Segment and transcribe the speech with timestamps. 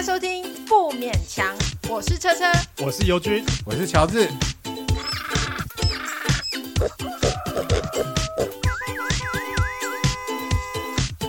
[0.00, 1.54] 家收听不勉强，
[1.86, 2.46] 我是车车，
[2.78, 4.26] 我是尤军，我是乔治。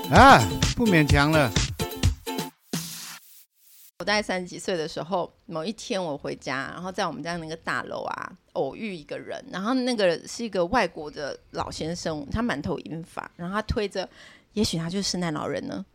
[0.09, 0.39] 啊，
[0.77, 1.51] 不勉强了。
[3.99, 14.07] 我大概三十几岁的时候，某一天我回家，然后在我们家那个大楼啊，偶遇一个人，然后那个是一个外国的老先生，他满头银发，然后他推着。
[14.53, 15.85] 也许他就是圣诞老人呢，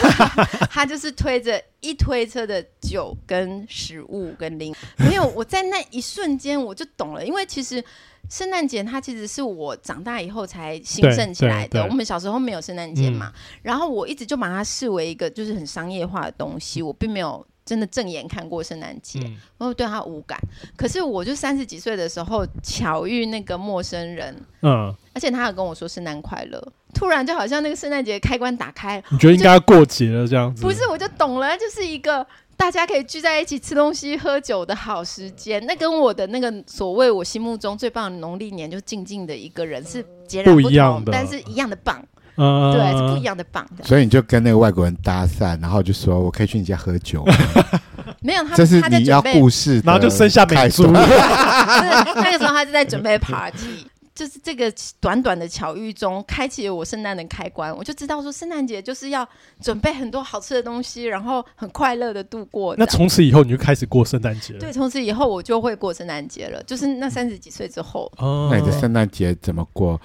[0.70, 7.82] 他就是推着一推车的酒跟食物跟零，没有，我在那一瞬间我就懂了，因为其实
[8.28, 17.46] 圣诞节它其实是我长大以后才兴盛起来的，我们小时候没有圣诞节嘛，嗯，然后我一直就把它视为一个就是很商业化的东西，我并没有。
[17.66, 19.20] 真的正眼看过圣诞节，
[19.58, 20.38] 我、嗯、对他无感。
[20.76, 30.62] 可是我就三十几岁的时候巧遇那个陌生人，嗯，而且他有跟我说圣诞快乐，突然就好像那个圣诞节开关打开，你觉得应该要过节了这样子？
[30.62, 32.24] 不是，我就懂了，就是一个
[32.56, 35.66] 大家可以聚在一起吃东西喝酒的好时间。
[35.66, 42.00] 那跟我的那个所谓我心目中最棒的农历年就静静的一个人是截然不同，不一样的，但是一样的棒。
[42.36, 43.84] 嗯，对，是不一样的棒的。
[43.84, 47.24] 所以你就跟那个外国人搭讪，然后就说：“我可以去你家喝酒。
[48.22, 50.84] ”没有，他 这是你要故事，然后就生下美珠。
[50.92, 57.76] 那个时候他就在准备 party，就是这个短短的巧遇中，开启了我圣诞的开关。
[57.76, 59.28] 我就知道说，圣诞节就是要
[59.60, 62.74] 准备很多好吃的东西，然后很快乐的度过。
[62.76, 64.60] 那从此以后你就开始过圣诞节了？
[64.60, 66.62] 对，从此以后我就会过圣诞节了。
[66.64, 70.00] 就是那三十几岁之后，哦，那你的圣诞节怎么过？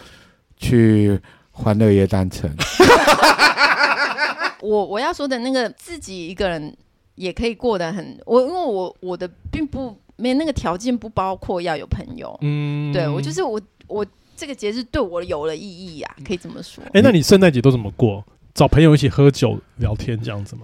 [0.57, 1.19] 去。
[1.51, 2.49] 欢乐夜单城，
[4.61, 6.75] 我我要说的那个自己一个人
[7.15, 12.37] 也可以过得很我，因为我我的并不没那个条件，不包括要有朋友。
[12.41, 16.83] 嗯，对我就是我我这个节日对我有了意义啊，可以这么说。
[16.85, 18.23] 哎、欸，那你圣诞节都怎么过？
[18.53, 20.63] 找朋友一起喝酒聊天这样子吗？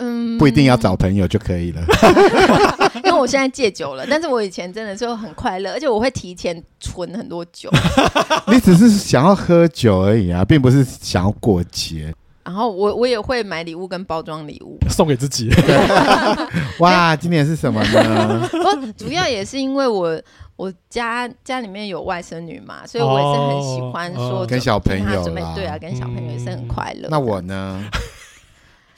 [0.00, 1.82] 嗯，不一定要找朋友就可以了。
[3.04, 7.70] 因为我现在戒酒了，但是我以前真的是很快乐，而且我会提前存很多酒。
[8.48, 12.12] 你只是想要喝酒而已啊，并不是想要过节。
[12.42, 15.50] 然后我我也会买礼物跟包装礼物送给自己。
[16.80, 18.48] 哇，今年是什么呢？
[18.50, 20.20] 不，主要也是因为我
[20.56, 27.10] 我家家里面有外甥女嘛，所以我也是很喜欢说、哦、跟小朋友准备对啊，跟小朋友也是很快乐、嗯。
[27.10, 27.84] 那我呢？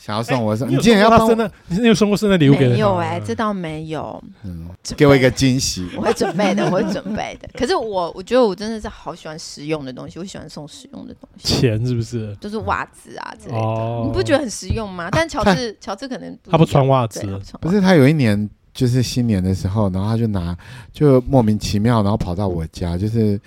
[0.05, 0.73] 想要送我什么？
[0.73, 1.49] 欸、你今年要帮生的？
[1.69, 2.73] 你有送过生日礼物给他？
[2.73, 4.21] 没有哎、欸，这倒没有。
[4.43, 5.89] 嗯，给我一个惊喜。
[5.97, 7.49] 我会准备的，我会准备的。
[7.57, 11.61] 可是我，我觉得我真的是好喜欢实用的东西，我喜欢送实用的东西。
[11.61, 12.37] 钱是不是？
[12.41, 15.09] 就是袜子啊之类的、哦，你不觉得很实用吗？
[15.13, 17.25] 但乔治，乔治可能他不穿袜子，
[17.61, 20.57] 不是他有一年就是新年的时候，然后他就拿，
[20.93, 23.41] 就莫名其妙，然后跑到我家，就是。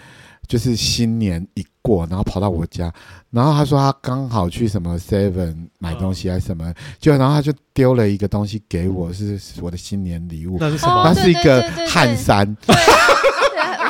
[0.47, 2.91] 就是新年一过，然后跑到我家，
[3.31, 10.57] 然后他说他刚好去什么 Seven 买东西还是什么，就然后他就丢了一个东西给我，是我的新年礼物。
[10.59, 11.03] 那是什么？
[11.05, 12.57] 那是一个汗衫，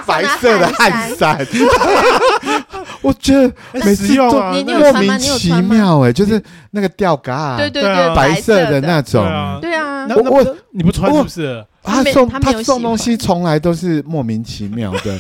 [0.06, 1.46] 白色的汗衫。
[3.02, 6.42] 我觉得没实用啊，莫名其妙哎、欸，就是
[6.72, 9.24] 那个吊嘎，对对对，白色的那种，
[9.62, 10.08] 对啊。
[10.10, 11.66] 我我你不穿是不是？
[11.84, 15.20] 他送他送东西从来都是莫名其妙的。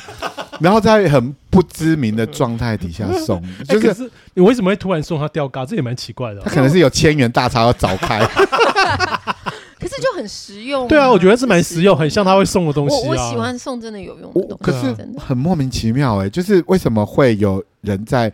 [0.60, 5.66] 然后在很不知名的状态底下送，就是、欸、是你为什么会突然送他吊嘎？
[5.66, 6.44] 这也蛮奇怪的、啊。
[6.46, 8.20] 他可能是有千元大钞要找开，
[9.80, 10.88] 可是就很实用。
[10.88, 13.00] 对啊，我觉得是蛮实用，很像他会送的东西、啊。
[13.00, 18.32] 我我喜欢送真的有用的东西，可是很莫名其妙哎、欸，就是为什么会有人在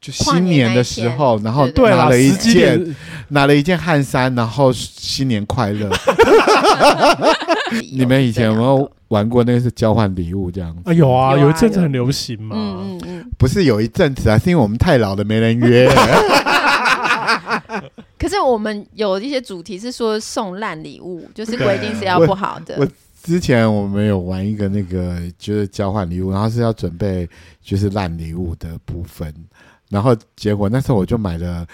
[0.00, 2.96] 就新年的时候，然后拿了一件
[3.28, 5.90] 拿了一件汗衫，然后新年快乐。
[7.92, 8.90] 你们以前有没有？
[9.08, 10.92] 玩过那个是交换礼物这样子啊？
[10.92, 12.56] 有啊，有一阵子很流行嘛。
[12.58, 15.88] 嗯嗯嗯，不是有一阵子啊，是因为我们太老了没人约。
[18.18, 22.74] 可是我们有一些主题是说送烂礼物，就是规定是要不好的。
[22.80, 22.88] 我，我
[23.22, 27.28] 之前我们有玩一个那个就是交换礼物，然后是要准备
[27.62, 29.32] 就是烂礼物的部分，
[29.90, 31.64] 然后结果那时候我就买了，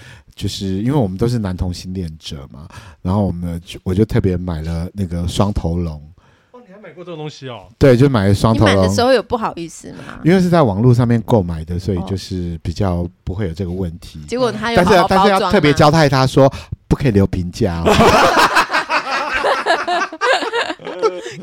[0.41, 2.67] 就是因为我们都是男同性恋者嘛，
[3.03, 6.03] 然后我们就我就特别买了那个双头龙。
[6.83, 8.75] 买过这种东西哦，对，就买了双头龙。
[8.75, 10.19] 买的时候有不好意思吗？
[10.25, 14.19] 因为是在网络上面购买的，所以就是比较不会有这个问题。
[14.27, 16.51] 结果他有好好，但是但是要特别交代他说
[16.89, 17.93] 不可以留评价哦。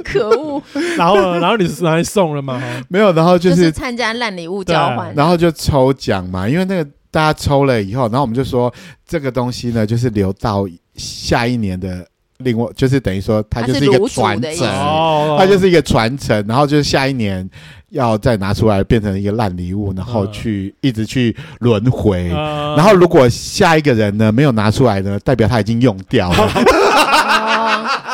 [0.04, 0.62] 可恶！
[0.98, 2.60] 然后然后你是拿来送了吗？
[2.90, 6.48] 没有，然后就是参加烂礼物交换，然后就抽奖嘛。
[6.50, 8.74] 因为那个大家抽了以后，然后我们就说
[9.08, 12.08] 这个东西呢，就是留到下一年的。
[12.42, 17.50] 另外就是等于说它就是一个传承，哦，它就是一个传承，然后就是下一年
[17.90, 26.48] 要再拿出来变成一个烂礼物，然后去、嗯、一直去轮回，嗯、然后如果下一个人呢没有拿出来呢，代表他已经用掉了。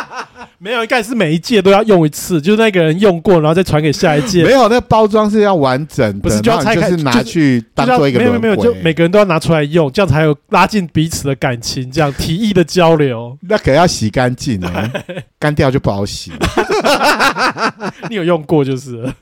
[0.64, 4.46] 没有，应该是每一届都要用一次，就是那个人用过，然后再传给下一届。
[4.46, 8.20] 没有，那包装是要完整的，不是就要拆开，就是拿去当做一个。
[8.20, 13.38] 没有没有，就每个人都要拿出来用，这样才有拉近彼此的感情，这样提议的交流。
[13.42, 14.72] 那可要洗干净呢，
[15.38, 16.32] 干掉就不好洗。
[18.10, 19.14] 你有用过就是？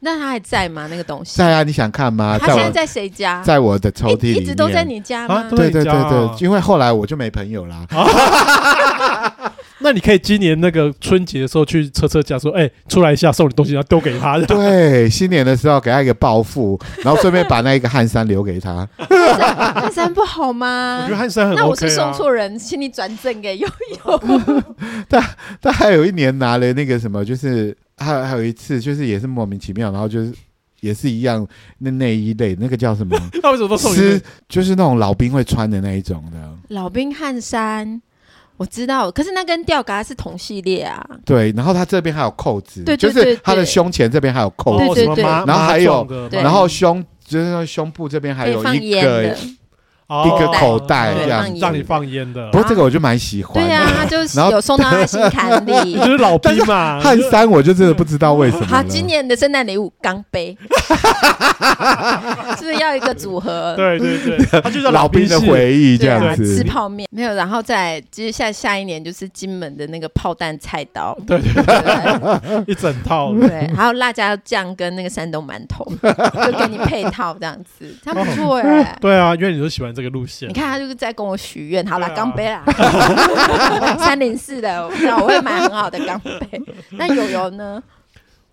[0.00, 0.86] 那他还在吗？
[0.88, 1.62] 那个东西在啊？
[1.64, 2.38] 你想看吗？
[2.40, 3.42] 他现在在谁家？
[3.42, 5.48] 在我的抽屉里，一直都在你家吗？
[5.50, 7.84] 对对对对，因为后来我就没朋友啦。
[9.80, 14.38] 那你可以今年那个春节的时候去车车家说，哎、欸，出来一下，送你东西，然后丢给他。
[14.46, 18.88] 对，新年的时候给他一个报复， 然后顺便把那一个汗衫留给他。
[18.98, 21.02] 汗衫不好吗？
[21.02, 23.68] 我觉得汗衫很、OK 啊、那我是送错人，请你转赠给悠
[24.04, 24.18] 悠。
[25.08, 30.32] 他他还有一年拿了那个什么，就是还还有一次，就是也是莫名其妙，然后就是
[30.80, 31.46] 也是一样
[31.78, 33.16] 那内衣类，那个叫什么？
[33.40, 34.20] 他为什么都送你？
[34.48, 36.52] 就是那种老兵会穿的那一种的。
[36.68, 38.02] 老兵汗衫。
[38.58, 41.02] 我知道，可是那跟吊嘎是同系列啊。
[41.24, 49.34] 对，然后它这边还有扣子，对，就是它的胸前这边还有扣子，对对对，然后还有，然后胸就是胸部这边还有一个。
[50.08, 53.62] 一个口袋这样让你放烟的，不过这个我就蛮喜欢。
[53.62, 56.98] 对呀， 他就是有送到他心坎里， 就是老兵嘛。
[56.98, 58.66] 汗衫我就真的不知道为什么。
[58.66, 60.56] 好，今年的圣诞礼物钢杯，
[62.56, 63.74] 是不是要一个组合？
[63.76, 66.56] 对对对，他就是老兵的回忆这样子。
[66.56, 73.34] 吃泡面没有，然后再接下下一年就是金门的那个炮弹菜刀，对对对，一整套。
[73.34, 75.84] 对，还有辣椒酱跟那个山东馒头，
[76.46, 78.96] 就给你配套这样子，他不错哎。
[79.02, 79.94] 对啊，因为你都喜欢。
[79.98, 81.84] 这个路线，你看他就是在跟我许愿。
[81.84, 82.62] 好了，钢杯啦，
[83.98, 86.62] 三零四的，我知道我会买很好的钢杯。
[86.90, 87.82] 那友友呢？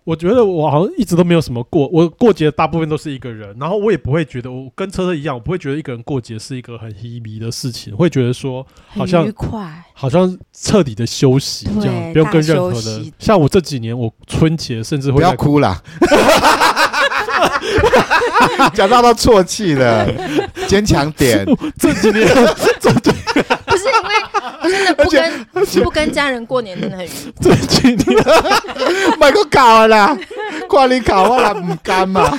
[0.02, 13.12] 我觉得我好像一直都没有什么过，我过节大部分都是一个人，然后我也不会觉得我跟车车一样，我不会觉得一个人过节是一个很稀微的事情，会觉得说好像愉快，好像彻底的休息这样，不用跟任何的。
[13.18, 15.80] 像我这几年，我春节甚至会不要哭啦。
[18.74, 20.06] 讲到都啜泣了，
[20.66, 21.44] 坚强点。
[21.78, 22.28] 这几年，
[22.80, 27.06] 这几年不是因为不是不跟不跟家人过年真的很。
[27.40, 28.24] 这几年，
[29.20, 30.16] 买个搞啦，
[30.68, 32.30] 挂你卡我啦，不干嘛？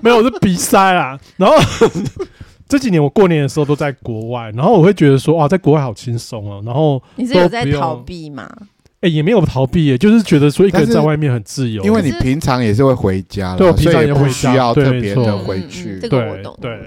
[0.00, 1.18] 没有，是鼻塞啦。
[1.36, 1.56] 然后
[2.68, 6.62] 这几年我过年的时候都在国外，然后我会觉得说，哇，在国外好轻松哦。
[6.64, 8.48] 然后你是有在逃避吗？
[9.04, 15.98] 哎，也没有逃避耶，就是觉得说一个人在外面很自由，因为你平常也是会回家，对，平常也不需要特别的回去。
[16.00, 16.80] 这个我懂，对。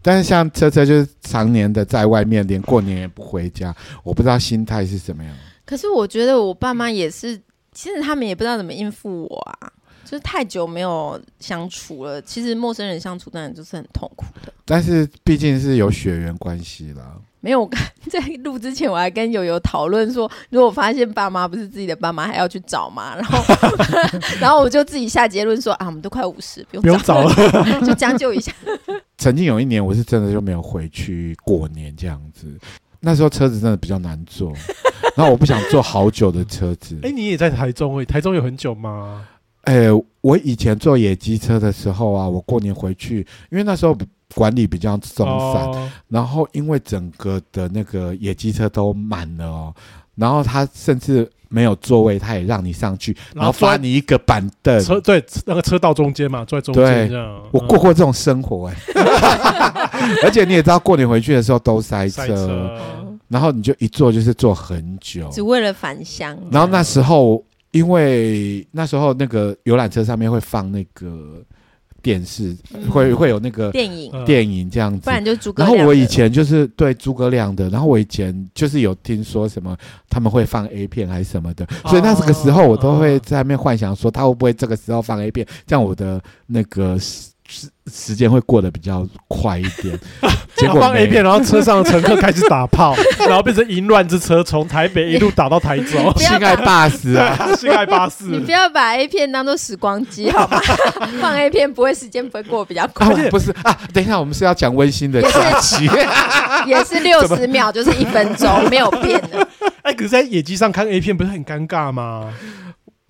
[0.00, 5.32] 但是像车车就是常年的在外面，连过年也不回家，我不知道心态是怎么样。
[5.66, 7.38] 可是我觉得我爸妈也是，
[7.72, 9.70] 其实他们也不知道怎么应付我啊。
[10.02, 14.52] 就是太久没有相处了，其实陌生人相处当然就是很痛苦的。
[14.64, 17.14] 但是毕竟是有血缘关系啦。
[17.40, 17.70] 没有，我
[18.10, 23.16] 在录之前我还跟友友讨论说，如果发现爸妈不是自己的爸妈，还要去找嘛？
[23.18, 23.42] 然后，
[24.40, 27.34] 然后我就自己下结论说啊，我们都快五十，不用找了，
[27.86, 28.52] 就将就一下。
[29.16, 32.46] 曾经有一年，我是真的就没有回去过年这样子。
[33.00, 34.52] 那时候车子真的比较难坐，
[35.16, 36.98] 然后我不想坐好久的车子。
[37.02, 38.04] 哎，你也在台中诶？
[38.04, 39.26] 台中有很久吗？
[39.62, 39.86] 哎，
[40.20, 43.96] 我以前坐野鸡车的时候啊，我过年回去，因为那时候
[44.34, 49.74] 管理比较松散，哦、然后因为整个的那个野鸡车都满了哦，
[50.14, 57.42] 然后他甚至没有座位，他也让你上去，然后发你一个板凳，车对那个车道中间嘛，坐在中间这样。
[57.42, 58.76] 对，我过过这种生活哎，
[60.22, 62.78] 而且你也知道，过年回去的时候都塞车，塞车
[63.28, 66.38] 然后你就一坐就是坐很久，只为了返乡。
[66.50, 67.44] 然后那时候。
[67.72, 71.40] 因为那时候那个游览车上面会放那个
[72.02, 75.76] 电视，嗯、会会有那个电影电影这样子，不然就诸葛亮。
[75.76, 79.76] 然后我以前就是对诸葛亮的，然后我以前就是有听说什么
[80.08, 86.98] 他们会放 A 片还是什么的，所以那个时候我都会在那边幻想说他会不会这个时候放 A 片，这样我的那个。
[87.50, 89.98] 时时间会过得比较快一点，
[90.56, 92.94] 结果放 A 片，然后车上的乘客开始打炮，
[93.26, 98.24] 然后变成淫乱之车，从台北一路打到台中， 性爱巴士啊，性爱巴士。
[98.24, 100.60] 你不要把 A 片当做时光机，好吗？
[101.20, 103.76] 放 A 片不会时间不会过比较快，不是啊？
[103.92, 105.90] 等一下，我们是要讲温馨的假期，
[106.66, 109.46] 也是六十秒，就是一分钟，没有变的。
[109.82, 112.32] 哎，可是在野鸡上看 A 片不是很尴尬吗？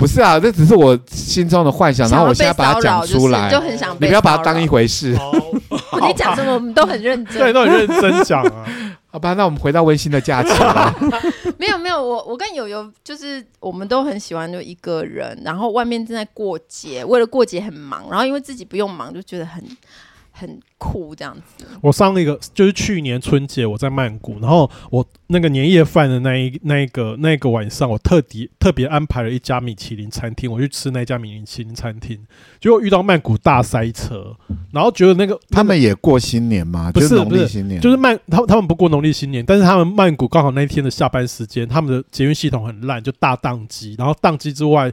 [0.00, 3.95] 不是啊，这只是我心中的幻想，然后我现在把它讲出来，就很想。
[4.00, 5.14] 你不要把它当一回事。
[6.09, 8.64] 你讲什么我们都很认真，对，都很认真讲啊。
[9.12, 10.95] 好吧，那我们回到温馨的假期吧。
[11.59, 19.62] 没有没有，我我跟友友就是我们都很喜欢就一个人，然后外面正在过节，为了过节很忙，然后因为自己不用忙，就觉得很。
[20.40, 21.66] 很酷这样子。
[21.82, 32.18] 我上那个就是去年春节我在曼谷，然后我那个年夜饭的那一那一个那个晚上，我特地特别安排了一家米其林餐厅，我去吃那家米其林餐厅，
[32.59, 34.35] 结果遇到曼谷大塞车，
[34.73, 36.90] 然后觉得那个他们也过新年吗？
[36.90, 44.90] 不是农历新年，就是曼他他们不过农历新年，但是他们曼谷刚好那一天的下班时间，他们的捷运系统很烂，就大宕机，然后宕机之外。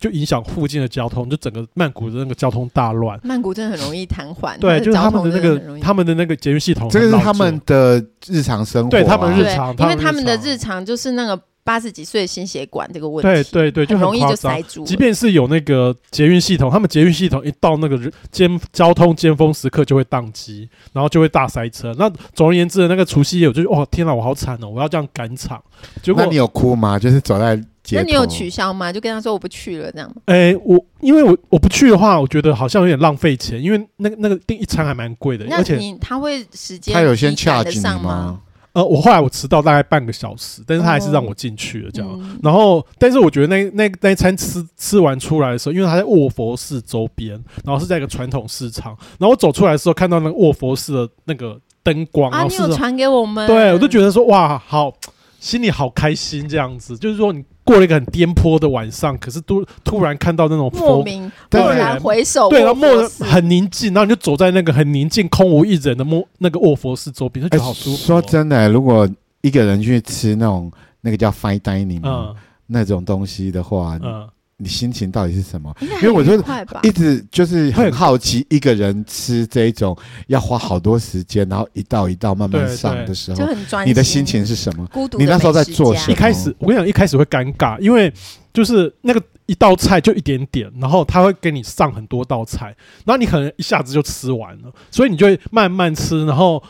[0.00, 3.20] 就影响附近的交通，就整个曼谷的那个交通大乱。
[3.22, 4.58] 曼谷真的很容易瘫痪。
[4.58, 8.90] 对，就是他们的那个他们的那个捷运系统，这个是他们的日常生活、啊。
[8.90, 13.28] 对他们日常，因为他们的日常就是那个八十几岁心血管这个问题。
[13.28, 14.84] 对对对，就很容易就塞住。
[14.84, 21.94] 即便是有那个捷运系统，他们捷运系统一到那个尖交通尖峰时刻就会宕机，然后就会大塞车。
[21.98, 25.62] 那总而言之，那个除夕夜我就哦天哪，我好惨哦，我要这样赶场。
[26.02, 26.98] 结果那你有哭吗？
[26.98, 27.62] 就是走在。
[27.92, 28.92] 那你有取消吗？
[28.92, 30.12] 就跟他说我不去了，这样。
[30.26, 35.46] 哎、欸，我因为我我不去的话，我觉得好像有点浪费钱，因为那个那个订一餐还蛮贵的。
[35.54, 38.40] 而且你他会时间他有先 charge 你吗？
[38.72, 42.08] 呃，我后来我迟到大概半个小时，但是他还是让我进去了，这样。
[42.08, 47.30] 哦嗯、然后，但是我觉得那那那一餐吃吃完出来的时候，因为他在卧佛寺周边，
[47.64, 53.44] 然后是在一个传统市场，然后我走出来的时候看到那个卧佛寺的那个灯光，啊，你有传给我们？
[53.48, 54.92] 对，我就觉得说哇，好，
[55.40, 57.44] 心里好开心，这样子，就是说你。
[57.70, 68.06] 过了一个很颠簸的晚上，可是突突然看到那种莫名蓦然回首，对，然后默很宁静，然后你就走在那个很宁静、空无一人的莫那个卧佛寺周边，就觉得好舒服、哦欸。
[68.06, 69.08] 说真的、欸，如果
[69.42, 70.72] 一个人去吃那种
[71.02, 72.34] 那个叫 fine dining、嗯、
[72.66, 74.28] 那种东西的话，嗯。
[74.60, 75.74] 你心情到底是什么？
[75.80, 83.48] 因为我觉得一直就是很好奇，一个人吃这一种要花好多时间，然后一道一道慢慢上的时候，
[83.84, 84.86] 你的心情是什么？
[85.18, 86.12] 你那时候在做什么？
[86.12, 88.12] 一开始我跟你讲，一开始会尴尬，因为
[88.52, 89.22] 就是那个。
[89.50, 92.66] 一道菜就一点点，然后他会给你上很多道菜，
[93.04, 96.62] 然后你可能一下子就吃完了，所以你就会慢慢吃，然后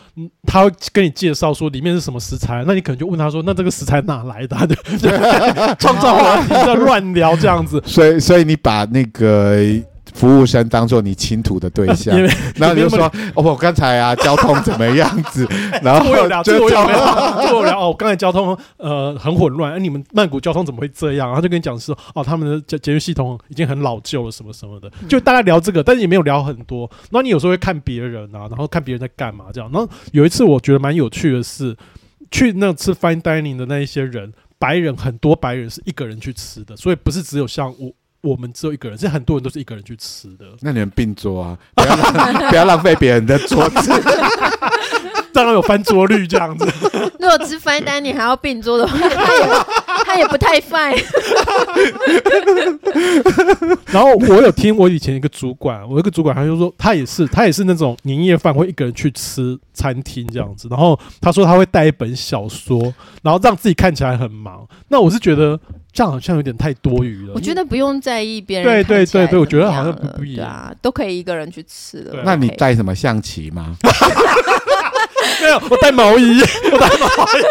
[0.47, 4.57] 他会跟你介绍说里面是什么食材，那你可能就问他说，那这个食材哪来的？
[4.97, 5.11] 就
[5.79, 9.61] 创造话题在乱聊这样子，所以所以你把那个。
[10.21, 12.15] 服务生当做你倾吐的对象，
[12.57, 15.49] 然后 你就说：“哦，我刚才啊，交通怎么样子？”
[15.83, 16.05] 然后
[16.43, 16.85] 就这样，
[17.75, 21.27] 哦，我刚才交通呃很混乱，哎，你们曼谷交通怎么会这样？
[21.29, 26.91] 然后就跟你讲说：“哦，他们的捷捷运系统已经很老旧了，什么什么的。”就大概聊这个，但是也没有聊很多。
[27.05, 29.71] 然后你有时候会看别人啊，然后看别人在干嘛这样。
[29.73, 31.75] 然后有一次我觉得蛮有趣的是，
[32.31, 37.91] 去那吃 fine dining 的那一些人，白人很多，白人是一个人去吃的，所以不是只有像我。
[38.23, 40.45] 我们只有一个人，现在很多人都是一个人去吃的。
[40.61, 43.91] 那你们并桌啊， 不要浪不要浪费别人的桌子，
[45.33, 46.67] 当然有翻桌率这样子。
[47.19, 49.49] 如果吃 fine dining 还要并桌的话，他也
[50.05, 51.03] 他也不太 fine。
[53.87, 60.69] 然后我有听我以前一个主管，我一个主管他就说，他也是他也是那种年夜饭会一个人去吃餐厅这样子。
[60.71, 64.67] 然后他说他会带一本小说，然后让自己看起来很忙。
[64.89, 65.59] 那我是觉得。
[65.93, 67.33] 这样好像有点太多余了。
[67.35, 68.67] 我觉得不用在意别人。
[68.67, 70.49] 对对对对，我觉得好像不不一样。
[70.49, 72.23] 啊，都可以一个人去吃了。
[72.25, 73.77] 那你带什么象棋吗？
[75.41, 77.43] 没有，我带毛衣，我带毛衣，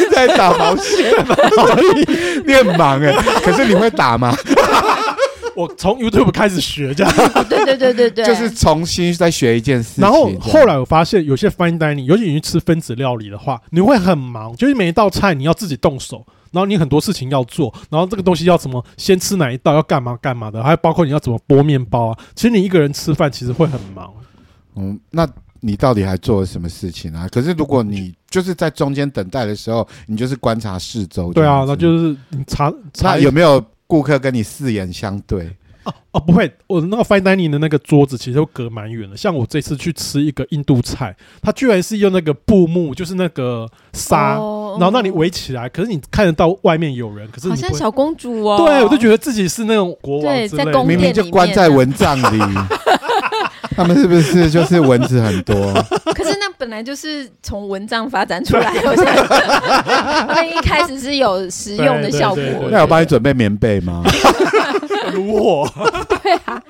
[0.00, 1.34] 你在打毛线吗？
[1.56, 4.36] 毛衣，你很忙哎，可是你会打吗？
[5.56, 7.12] 我从 YouTube 开始学这样。
[7.48, 10.02] 对对对对对，就是重新再学一件事情。
[10.02, 16.26] 然后后来我发现，有些 fine dining，尤其你去吃分子料理的话，你会很忙，就是每一道菜你要自己动手。
[16.56, 22.18] 然后你很多事情要做，然后这个东西要怎么先吃哪一道，要干嘛干嘛的，还有包括你要怎么剥面包啊。
[22.34, 24.10] 其实你一个人吃饭其实会很忙。
[24.74, 25.28] 嗯，那
[25.60, 27.28] 你到底还做了什么事情啊？
[27.30, 31.30] 可是如果你就是在中间等待的时候，你就是观察四周。
[31.34, 35.54] 对啊，那就是你查查有没有顾客跟你四眼相对。
[35.84, 39.16] 哦哦，不会，我的那个 fine dining 的那个桌子其实都隔蛮远的。
[39.16, 45.68] 像我这次去吃一个印度菜，它居然是用那个布幕，就是那个纱，哦、然后让你围起来。
[45.68, 48.64] 可是你看得到外面有人，可是好像小公主哦。
[48.64, 52.40] 对，我就觉得自己是那种国王之类的，在宫殿明明就关在蚊帐里。
[53.76, 55.54] 他们是不是就是蚊子很多？
[56.14, 59.04] 可是那本来就是从蚊帐发展出来的，我想
[60.26, 62.42] 他们一开始是有实用的效果。
[62.70, 64.02] 那我帮你准备棉被吗？
[65.12, 65.68] 如我，
[66.22, 66.62] 对啊，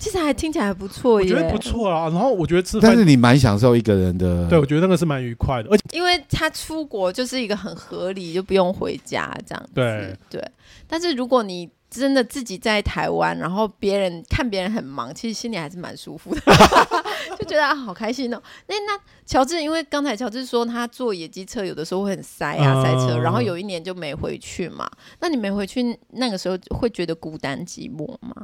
[0.00, 2.08] 其实还听起来还不错耶，我觉得不错啊。
[2.08, 9.70] 然后我觉得吃饭，但是你蛮享受一个人的，对，我觉得那个是蛮愉快的，而且因为他出国就是一个很合理，就不用回家这样子。
[9.74, 10.42] 对对，
[10.88, 16.40] 但是如果你真的自己在台湾，然后别人看别人很忙，其实心里还是蛮舒服的，
[17.38, 18.40] 就觉得啊好开心哦。
[18.68, 24.88] 那那乔治，因为刚才乔治说他坐野鸡车有的时候会很塞啊塞车，然后有一年就没回去嘛。
[25.20, 28.34] 那你没回去那个时候会觉得孤单寂寞吗？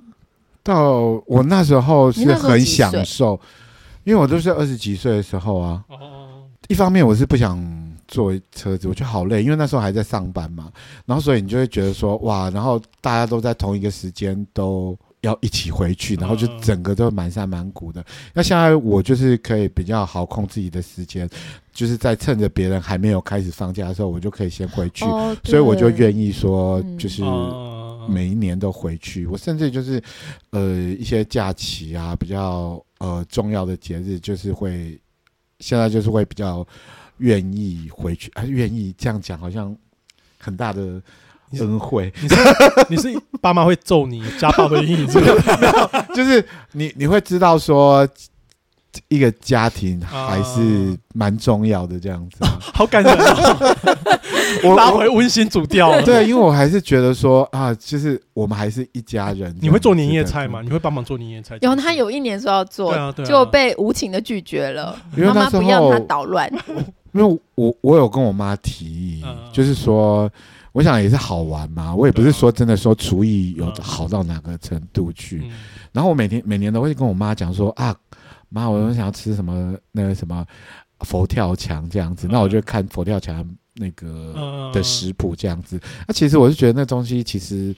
[0.66, 3.40] 到我那时候是很享受，
[4.02, 5.84] 因为我都是二十几岁的时候啊。
[6.68, 7.56] 一方面我是不想
[8.08, 10.68] 坐车子，我觉得好累，因为那时候还在上班嘛。
[11.04, 18.04] 然后所以你就会觉得说哇，然后大家都在同一个时间都要一起回去，然后就整个都满山满谷的。
[18.34, 21.30] 那现在我就是可以比较好控自己的时间，
[21.72, 25.04] 就是在趁着别人还没有开始放假的时候，我就可以先回去，
[25.44, 27.22] 所以我就愿意说就是。
[28.08, 30.02] 每一年都回去，我甚至就是，
[30.50, 34.98] 呃，一些假期啊，比较呃重要的节日，就是会，
[35.60, 36.66] 现在就是会比较
[37.18, 39.76] 愿意回去，还愿意这样讲，好像
[40.38, 41.02] 很大的
[41.52, 42.12] 恩惠。
[42.20, 42.36] 你是
[42.88, 45.06] 你是爸妈会揍你，家暴的阴影？
[46.14, 48.08] 就是你你会知道说。
[49.08, 53.76] 一个家庭还是蛮重要的，这样子，啊， 好感人哦！
[54.64, 56.02] 我拉回温馨主调了。
[56.02, 59.54] 对，因为我还是觉得说啊，就是我们还是一家人。
[59.60, 60.62] 你会做年夜菜吗？
[60.62, 61.58] 你会帮忙做年夜菜？
[61.60, 64.98] 有，他有一年说要做，就被无情的拒绝了。
[65.16, 66.50] 妈妈不要他捣乱。
[67.12, 70.30] 因为我我有跟我妈提议，就是说，
[70.72, 71.94] 我想也是好玩嘛。
[71.94, 75.42] 我也不是说真的说厨艺有好到哪个程度去。
[75.92, 77.94] 然后我每天每年都会跟我妈讲说啊。
[78.48, 79.76] 妈，我想要吃什么？
[79.92, 80.46] 那个什么
[81.00, 85.80] 佛跳墙这样子，那我就看佛跳墙那个的食谱这样子。
[86.06, 87.74] 那其实我是觉得那东西其实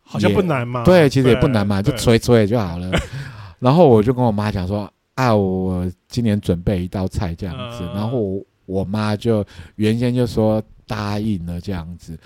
[0.00, 2.90] 好像不难嘛，对，其实也不难嘛，就吹吹就好了。
[3.58, 7.84] 然后我就跟我妈讲说啊，我今年准备一道菜这样子。
[7.94, 9.44] 然后我我妈就
[9.76, 12.18] 原先就说答应了这样子，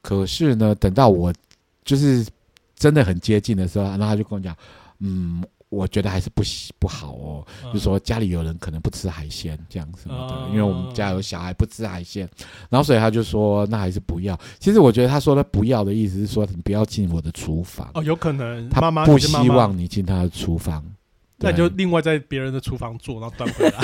[0.00, 1.32] 可是呢，等到我
[1.84, 2.26] 就是
[2.74, 4.56] 真的很接近的时候，然后她就跟我讲，
[5.00, 5.44] 嗯。
[5.70, 6.42] 我觉得还是不
[6.80, 12.28] 不好哦，嗯、就是说家里有人可能不吃海鲜这样什么的，嗯、因为我们家有小孩不吃海鲜，
[12.68, 14.38] 然后所以他就说那还是不要。
[14.58, 17.88] 其实我觉得他说的不要的意思是说你不要进我的厨房。
[17.94, 18.68] 哦，有可能。
[18.68, 20.84] 他妈妈不希望你进他的厨房，
[21.38, 23.78] 那就另外在别人的厨房做，然后端回来。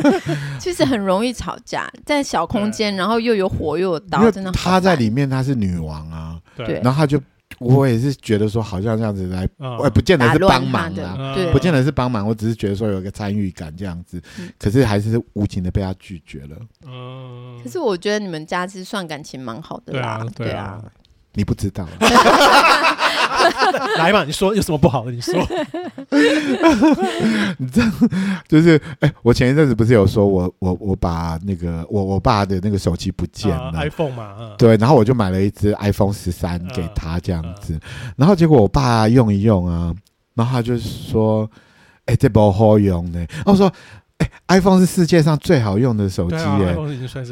[0.60, 4.52] 其实很容易吵架，在小空间，然后又有火又有刀，真的。
[4.52, 7.18] 他在里面他是女王啊，对，然后他就。
[7.60, 14.20] 我也是觉得说，好像这样子来，我也不见得是帮忙啊，不见得是帮忙，我只是觉得说有一个参与感这样子，
[14.58, 16.56] 可是还是无情的被他拒绝了。
[16.86, 17.60] 嗯。
[17.62, 20.82] 可是我觉得你们家是算感情蛮好的啦，对啊，
[21.34, 21.86] 你不知道。
[23.96, 25.12] 来嘛，你说有什么不好的？
[25.12, 25.34] 你说，
[27.58, 27.92] 你这样
[28.48, 37.78] 就是哎、欸，我前一阵子不是有说我我我把那个我我爸的那个手机不见了、呃、，iPhone 嘛，嗯、对，然后我就买了一只 iPhone 十三给他这样子，
[38.16, 39.94] 然后结果我爸用一用啊，
[40.34, 41.48] 然后他就说，
[42.06, 43.72] 哎、欸，这不好用呢，然后我说。
[44.50, 46.76] 欸、iPhone 是世界上最好用的手机耶，啊、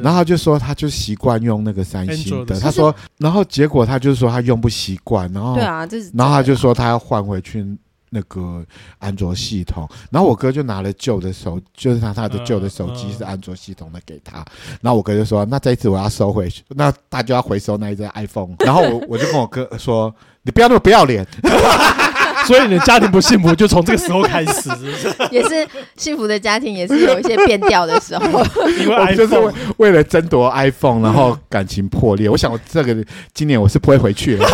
[0.03, 7.67] 然后他就说他就习惯用那个三星的，他说，然后结果他就说他用不习惯，然后对啊，然后他就说他要换回去
[8.11, 8.65] 那个
[8.99, 14.45] 安卓系统，然后我哥就拿了旧的手，就是他他的旧的手机是安卓系统的给他，
[14.81, 21.27] 然后我哥就说那这一次我要收回去，那他就要回收那一只 iPhone，然后我我就跟我哥说 你不要那么不要脸。
[22.47, 28.27] 所以你的家庭不幸福，就从这个时候开始是是， 也是幸福的家庭，也是有一些变调的时候。
[28.81, 32.29] 因为 iPhone 就是为，为了争夺 iPhone，然后感情破裂。
[32.29, 32.97] 我想，我这个
[33.35, 34.49] 今年我是不会回去了。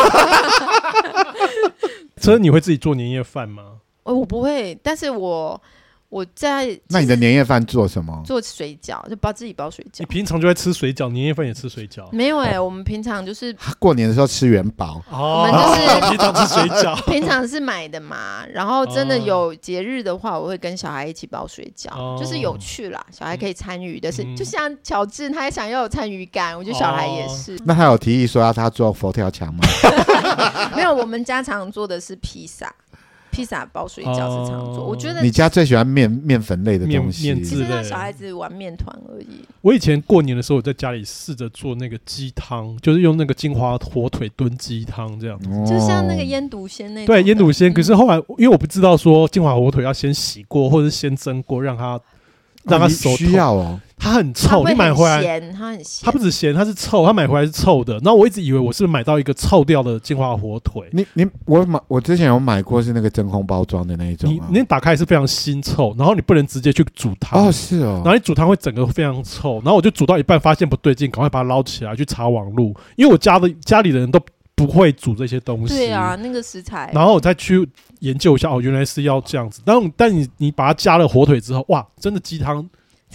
[2.18, 3.62] 所以你会自己做年夜饭吗？
[4.04, 5.60] 哦，我不会，但是我。
[6.08, 8.22] 我在那你的年夜饭做什么？
[8.24, 9.98] 做水饺，就包自己包水饺。
[9.98, 12.08] 你平常就会吃水饺，年夜饭也吃水饺？
[12.12, 15.02] 没有哎、欸，我们平常就是过年的时候吃元宝。
[15.10, 18.46] 哦，我们就是 平常吃水饺， 平常是买的嘛。
[18.52, 27.54] 然后真的有节日的话，我会跟小孩一起包水饺，哦、就是有趣啦，小孩可以参与的是，嗯、就像乔治他也想要有参与感，我觉得小孩也是。
[27.56, 29.60] 哦、那他有提议说要他做佛跳墙吗？
[30.76, 32.72] 没有，我们家常做的是披萨。
[33.34, 39.26] 披萨包水饺是常做，我觉得你家最喜欢面面粉类的东西，其实让小孩子玩面团而已。
[39.60, 45.36] 我以前过年的时候，我在家里试着做那个鸡汤，就是用那个金华火腿炖鸡汤这样。
[45.40, 47.72] 子，就像那个腌笃鲜那对腌笃鲜。
[47.72, 52.00] 可是后来因为我不知道说金华火腿要先洗过或者是先蒸过，让它
[52.64, 53.80] 让它熟需要哦。
[54.04, 57.06] 它很臭，你买回来它很咸，它不止咸，它是臭。
[57.06, 60.86] 它买回来是臭的，然后我一直以为我是买到一个臭掉的金华火腿。
[60.92, 74.20] 你你我买我之前有买过是那个真空包装的那一种，你你打开是非常腥臭，然后你不能直接去煮汤哦，是哦，然后你煮汤会整个非常臭，然后我就煮到一半发现不对劲，赶快把它捞起来去查网路，因为我家的家里的人都
[74.54, 75.74] 不会煮这些东西。
[75.74, 76.90] 对啊，那个食材。
[76.92, 77.66] 然后我再去
[78.00, 79.62] 研究一下，哦，原来是要这样子。
[79.64, 82.68] 但但你你把它加了火腿之后，哇，真的鸡汤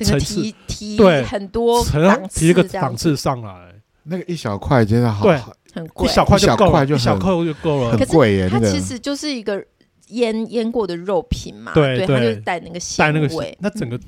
[0.05, 1.83] 层次提提对很多
[2.29, 3.73] 提一个档次上来。
[4.03, 5.39] 那个一小块真的好，对，
[5.71, 8.49] 很贵，一小块就够了，一小块就够了，很贵耶。
[8.49, 9.63] 它其实就是一个
[10.07, 13.99] 腌腌过的肉品嘛，对，它就带那个鲜味，那整个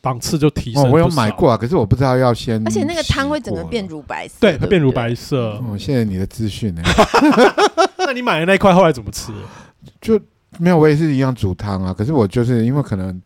[0.00, 0.90] 档次就提升。
[0.90, 5.62] 我有买过啊，可是我不知道要先，而且那个汤会整个变乳白色，对，会变乳白色。
[5.68, 6.82] 哦谢谢你的资讯呢。
[7.98, 9.30] 那你买的那一块后来怎么吃？
[10.00, 10.18] 就
[10.58, 11.94] 没有，我也是一样煮汤啊。
[11.94, 13.22] 可是我就是因为可能。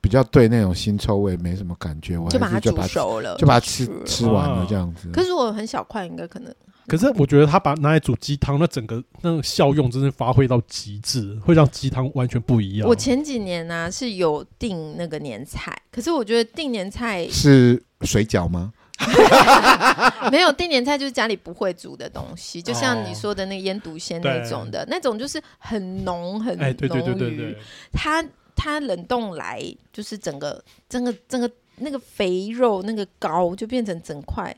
[0.00, 5.10] 比较对那种腥臭味没什么感觉，我就把它煮熟了，就把它吃吃完了这样子。
[5.12, 6.54] 可是我很小块，应该可能。
[6.86, 12.88] 可是我觉得他把拿来煮鸡汤，那整个那种效用真是发挥到极致，会让鸡汤完全不一样。
[12.88, 18.72] 我前几年呢是有订那个年菜，可是我觉得订年菜是水饺吗？
[20.32, 27.56] 没有订年菜就是家里不会煮的东西，就像你说的那个腌笃鲜那种的，那种就是很浓很浓郁，
[27.92, 28.24] 它。
[28.62, 34.54] 它冷冻来就是整个、整个、整个那个肥肉那个膏就变成整块，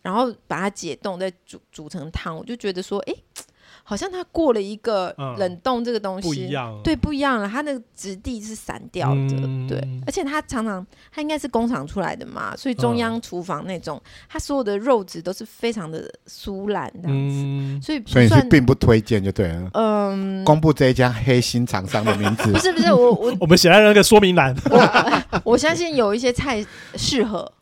[0.00, 3.14] 然后把它解冻再煮煮成汤，我就觉得说，哎。
[3.90, 7.48] 好像它过了一个冷冻这个东西，不一样，对，不一样了。
[7.48, 19.68] 它那个质地是散掉的，对，而且它常常它应该是工厂出来的嘛，所以中央厨房那种，它所有的肉质都是非常的酥烂这样子，所以所以是并不推荐就对了。
[19.74, 24.54] 嗯，公布这一家黑心厂商的名字，不是不是我我 我们写在那个说明栏。
[25.42, 27.52] 我相信有一些菜适合。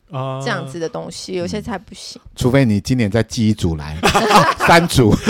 [0.43, 2.19] 这样子的东西，有些菜不行。
[2.35, 3.97] 除非你今年再寄一组来，
[4.67, 5.11] 三组。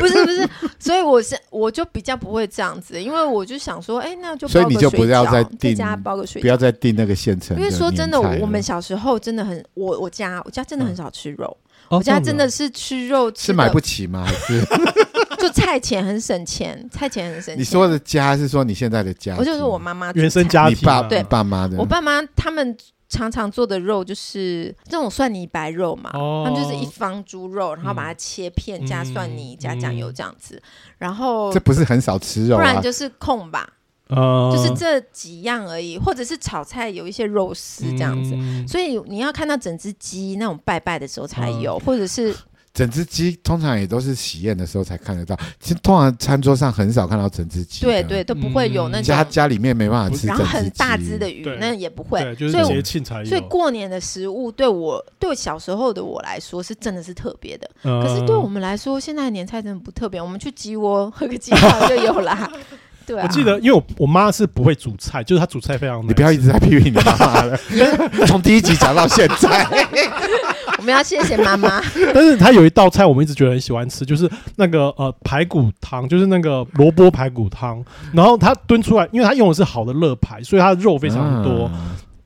[0.00, 7.56] 不是不是，所以我是我就比较不会这样子，因为我就想说，哎，那就所以你就不要再订家包个水，不要再订那个现成。
[7.56, 11.56] 因为说真的，我们小时候真的很，我我家我家真的很少吃肉，
[11.88, 14.24] 我家真的是吃肉是买不起吗？
[14.26, 14.64] 还是
[15.38, 17.58] 就菜钱很省钱，菜钱很省钱。
[17.58, 19.36] 你说的家是说你现在的家？
[19.38, 22.76] 我就是我妈妈原生家庭，你爸对爸妈的，我爸妈他们。
[23.08, 30.62] 常常做的肉就是这种蒜泥白肉嘛，哦、他们就是一方猪肉，然后把它切片，加蒜泥、嗯、加酱油这样子，
[30.98, 33.68] 然后这不是很少吃肉、啊，不然就是控吧，
[34.08, 42.34] 哦、就是这几样而已，或者是炒菜有一些肉丝这样子，嗯、所以你要看到整只鸡那种拜拜的时候才有，哦、或者是。
[42.78, 47.84] 整只鸡通常也都是喜宴的时候才看得到，其实通常餐桌上很少看到整只鸡。
[47.84, 52.20] 对对，都不会有那种家家里面没办法吃，然后很大只的鱼，那也不会。
[52.36, 53.24] 所以节庆才有。
[53.24, 60.22] 所以过年的食物对我对小时候的我来说是真的是特别的，可是对我们来说，现在的年菜真的不特别。
[60.22, 62.48] 我们去鸡窝喝个鸡汤就有啦。
[63.04, 66.06] 对，我记得，因为我我妈是不会煮菜，就是她煮菜非常。
[66.06, 67.58] 你不要一直在批评你妈妈了，
[68.28, 69.66] 从第一集讲到现在。
[70.88, 71.82] 我们要谢谢妈妈。
[72.14, 77.84] 但是她有一道菜，我们一直觉得很喜欢吃，就是那个呃排骨汤，就是那个萝卜排骨汤。
[78.14, 81.66] 然后她炖出来，因为她用的是好的肋排，所以它的肉非常多。
[81.66, 81.72] 啊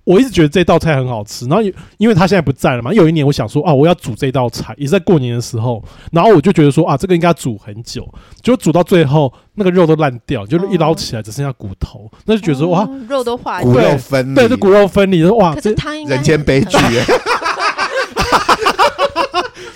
[0.05, 1.63] 我一直觉得这道菜很好吃，然后
[1.97, 8.05] 因为他现在不在了嘛，有一年我想说啊，我要煮这道菜，也是在过年的时候，然后我就觉得说啊，这个应该煮很久，
[8.43, 16.77] 就煮到最后那个肉都烂掉，就是一捞起来只剩下骨头，那就觉得说哇，肉都化，骨肉分离，对，是骨肉分离，哇，可是汤应该人间悲剧。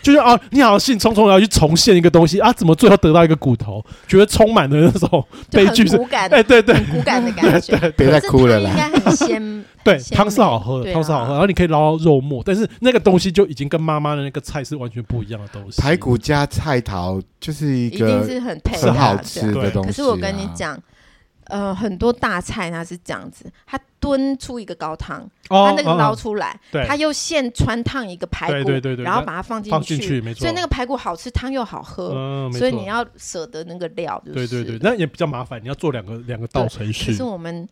[0.03, 3.85] 就是啊，你好像兴冲冲要去重现一个东西啊，怎么最后得到一个骨头？
[4.07, 8.71] 觉得充满了那种悲剧，是哎，对对，骨感的感觉，别再哭了啦。
[8.71, 15.81] 应该很鲜， 对，汤是好喝的，汤是好喝，然后你可以捞到肉末，但是那个东西就已经跟妈妈的那个菜是完全不一样的东西。
[15.81, 19.89] 排骨加菜桃就是一个，一定是很配，很好吃的东西。
[19.89, 20.79] 可是我跟你讲。
[21.49, 28.71] 呃，很多大菜它是这样子，它炖出一个高汤，他那个捞出来，他又现穿烫一个排骨，
[29.03, 37.13] 然后把它放进去，所以那个排骨好吃，汤又好喝，所以你要舍得那个料，就是对对对，那也比较麻烦，你要做两个两个道程序。
[37.13, 37.69] 可是我们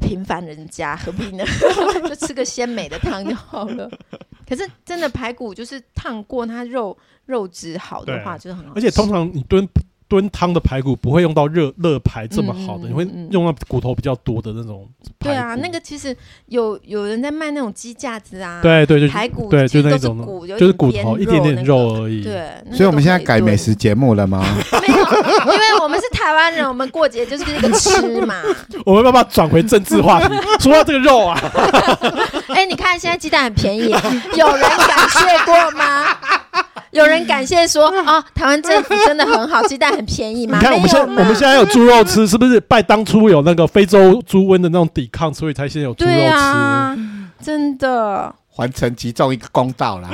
[0.00, 1.44] 平凡人家 何必呢？
[2.08, 3.90] 就吃个鲜美的汤就好了。
[4.48, 9.66] 可是真的排骨就是烫过，它肉肉质好的话就是很好，而且通常你炖。
[10.10, 14.86] 炖汤的排骨不会用到热热排这么好的，你会用到骨头比较多的那种。
[15.20, 16.14] 对啊，那个其实
[16.46, 22.24] 有有人在卖那种鸡架子啊，对对对，排骨对，就那种骨，就是骨头一点点肉而已。
[22.24, 24.44] 对，所以我们现在改美食节目了吗？
[24.82, 24.96] 没有，
[25.52, 28.34] 因为我们是台湾人，我们过节就是那个吃嘛。
[28.84, 30.34] 我们要不要转回政治话题？
[30.58, 31.38] 说到这个肉啊，
[32.48, 33.90] 哎，你看现在鸡蛋很便宜，
[34.34, 36.16] 有人感谢过吗？
[36.92, 40.58] 有人感谢说啊，台湾政府真的很好，鸡蛋很便宜吗？
[40.58, 46.16] 你看我们现我们现在有猪肉吃，是不是拜当初有那个非洲猪瘟的那种抵抗，所以才现在有猪肉吃？
[46.16, 46.96] 对啊，
[47.42, 50.08] 真的，还陈吉仲一个公道啦。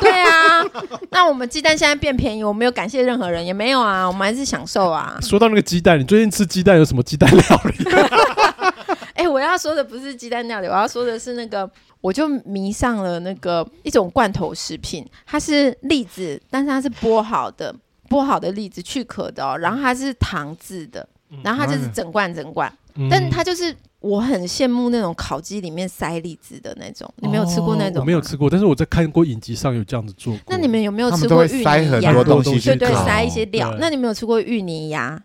[0.00, 0.64] 对啊，
[1.10, 5.16] 那我们鸡蛋现在变便宜，我没有感谢任何人，也没有啊，我们还是享受啊。
[5.20, 7.84] 说到那个鸡蛋，你最近吃鸡蛋有什么鸡蛋料理？
[9.14, 11.68] 哎、欸，我要说的不是鸡蛋料理，我要说的是那个，
[12.00, 17.74] 我就迷上了那个一种罐头食品，它是栗子，但是它是剥好的，
[18.08, 21.08] 剥好的栗子去壳的哦，然后它是糖制的，
[21.42, 23.74] 然后它就是整罐整罐，嗯、但它就是。
[24.04, 28.00] 我很羡慕那种烤鸡里面塞栗子的那种，你没有吃过那种？
[28.00, 30.36] 我没有吃过，但是我在看过影集上有这样子做。
[30.46, 33.74] 那你们有没有吃过芋泥很多东西，对对，塞一些料。
[33.80, 35.18] 那你们有吃过芋泥鸭？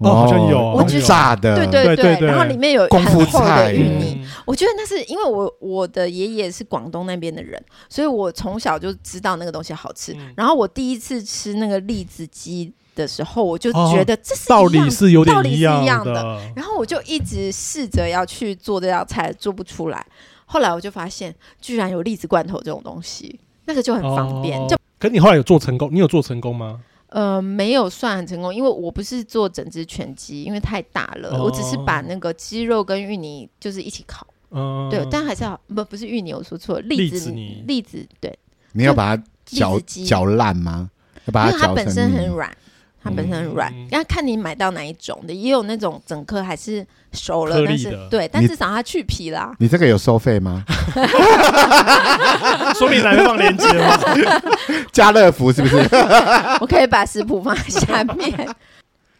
[0.00, 4.18] 哦，好像有，我觉得炸的，对对对，然后里面有很厚的芋泥。
[4.20, 10.12] 嗯、我觉得那是因为我我的爷爷是广东那边的人，所以我从小就知道那个东西好吃。
[10.14, 12.72] 嗯、然后我第一次吃那个栗子鸡。
[12.96, 16.12] 的时候，我就觉得这是道理是有点道理是一样的，
[16.54, 20.04] 然后我就一直试着要去做这道菜，做不出来。
[20.44, 24.58] 后来我就发现，居然有栗子罐头这种东西，那个就很方便。
[24.68, 25.88] 就，可你后来有做成功？
[25.90, 26.80] 你有做成功吗？
[27.10, 31.42] 呃，没有算很成功，因为我不是做整只全鸡，因为太大了。
[31.42, 34.26] 我只是把那个鸡肉跟芋泥就是一起烤。
[34.50, 38.36] 嗯，对，但还是要不不是芋泥，我说错了，栗子泥，栗子对。
[38.72, 40.90] 你要把它搅搅烂吗？
[41.26, 42.56] 要把它，因为它本身很软。
[43.02, 49.54] 它本身很软，要、嗯、看你买到哪一种的，也有那种整颗还是熟了，但是对，但至少它去皮啦。
[49.58, 50.62] 你这个有收费吗？
[52.76, 53.98] 说明来放链接吗？
[54.92, 55.76] 家乐福是不是？
[56.60, 58.48] 我可以把食谱放在下面。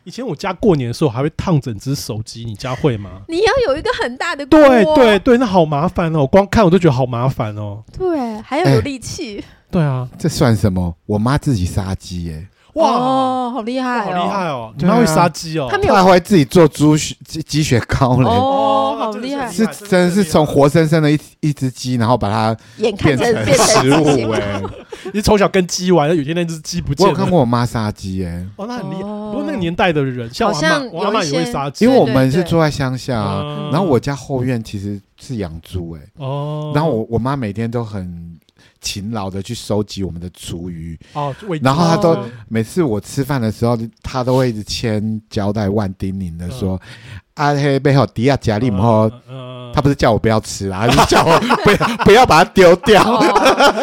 [0.05, 3.23] 以前我家过年的时候还会烫整只手机，你家会吗？
[3.29, 7.83] 你要有一个很大的锅，对对对，那好麻烦哦，光看我都觉得好麻烦哦。
[7.97, 9.45] 对，还要有力气、欸。
[9.71, 10.95] 对啊，这算什么？
[11.07, 12.47] 我妈自己杀鸡耶。
[12.81, 14.73] 哇，好厉害，好厉害哦！
[14.79, 18.27] 他会杀鸡哦，他还会自己做猪血鸡鸡血糕嘞。
[18.27, 23.19] 哦，好厉害，是真的是从活生生的一一只鸡，然后把它变成
[23.55, 24.63] 食物哎。
[25.13, 27.13] 你从小跟鸡玩，有一天那只鸡不见了。
[27.13, 29.03] 我有看过我妈杀鸡哎，哦，那很厉害。
[29.03, 36.01] 不过那个年代的人，像我妈，我妈也会杀鸡，因为我们是住在乡下，然后我家后院其实是养猪哎。
[36.19, 38.39] 哦，然后我我妈每天都很。
[38.81, 46.81] 勤劳的去收集我们的厨余哦，然后他都每次我吃饭的时候，他都会一直千交代万叮咛的说
[47.35, 49.11] ：“阿黑背后迪亚加利姆后，
[49.75, 53.03] 他不是叫我不要吃啦， 他是叫我不要不要把它丢掉。”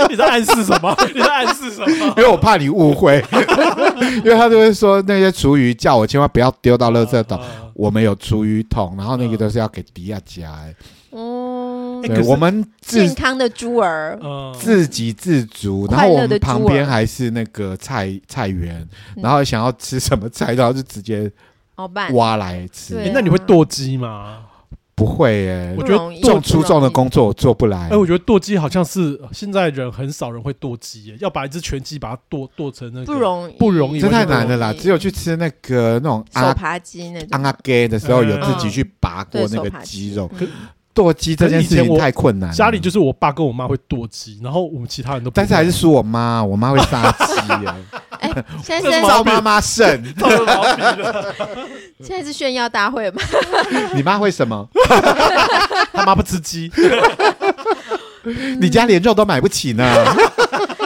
[0.09, 0.95] 你在暗示什么？
[1.13, 1.87] 你在暗示什么？
[2.17, 3.23] 因为我怕你误会，
[4.23, 7.39] 因为他就会说那些厨余叫我千万不要丢到垃圾桶，
[7.73, 10.51] 我们有厨余桶，然后那个都是要给迪亚加。
[12.01, 14.19] 对，我们健康的猪儿，
[14.59, 21.31] 自给自足，然后我们旁边还是那个菜菜园，然后想要吃什么菜，然后就直接
[22.13, 22.95] 挖来吃。
[23.13, 24.43] 那你会剁鸡吗？
[24.95, 27.87] 不会耶，我觉得这种粗重的工作我做不来。
[27.89, 34.73] 哎，我觉得剁鸡好像是现在人很少人会剁鸡，要把一只全鸡把它剁剁成那个不容易，不容易，这太难了啦。
[34.73, 37.43] 只有去吃那个那种手扒鸡那种。
[37.43, 40.15] 阿给的时候，有自己去拔过那个鸡。
[40.15, 40.27] 肉。
[40.97, 47.77] 剁鸡这件事情太困难，家里就是我爸跟我妈会剁鸡，然后我们其他人都，但是还是输我妈，我妈会杀鸡啊。
[48.19, 48.31] 哎，
[48.63, 50.03] 现在是招妈妈胜，
[52.01, 53.21] 现在是炫耀大会吗？
[53.93, 54.67] 你妈会什么？
[55.93, 56.71] 他妈不吃鸡，
[58.59, 59.85] 你家连肉都买不起呢。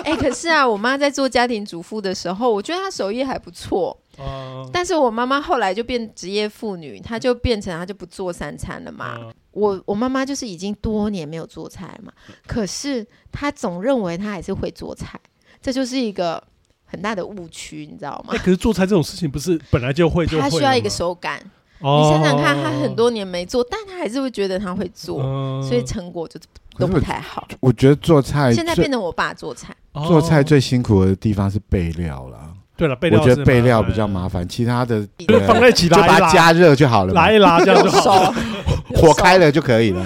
[0.04, 3.98] 哎，可是啊，我妈在做家庭主妇的时候，我觉得她手艺还不错。
[4.18, 9.18] Uh, 但是我妈妈后来就变职业妇女，她就变成她就不做三餐了嘛。
[9.54, 12.12] Uh, 我我妈妈就是已经多年没有做菜嘛，
[12.48, 15.20] 可是她总认为她还是会做菜，
[15.62, 16.42] 这就是一个
[16.86, 18.34] 很大的误区，你知道吗？
[18.34, 21.40] 欸、可是做菜这种事情不是本来就会就会，她需要一个手感。
[21.82, 26.40] Uh, 你想想看，她很多年没做，但她还是会觉得她会做，uh, 所以成果就
[26.78, 27.48] 都不太好。
[27.60, 29.76] 我觉得做菜现在变成我爸做菜，
[30.08, 32.54] 做菜最辛苦的地方是备料了。
[32.82, 35.08] 对了，我觉得备料比较麻烦，其他的
[35.46, 38.34] 放在一起，就把它加热就好了，拉一拉这样就好，
[38.96, 40.04] 火开了就可以了。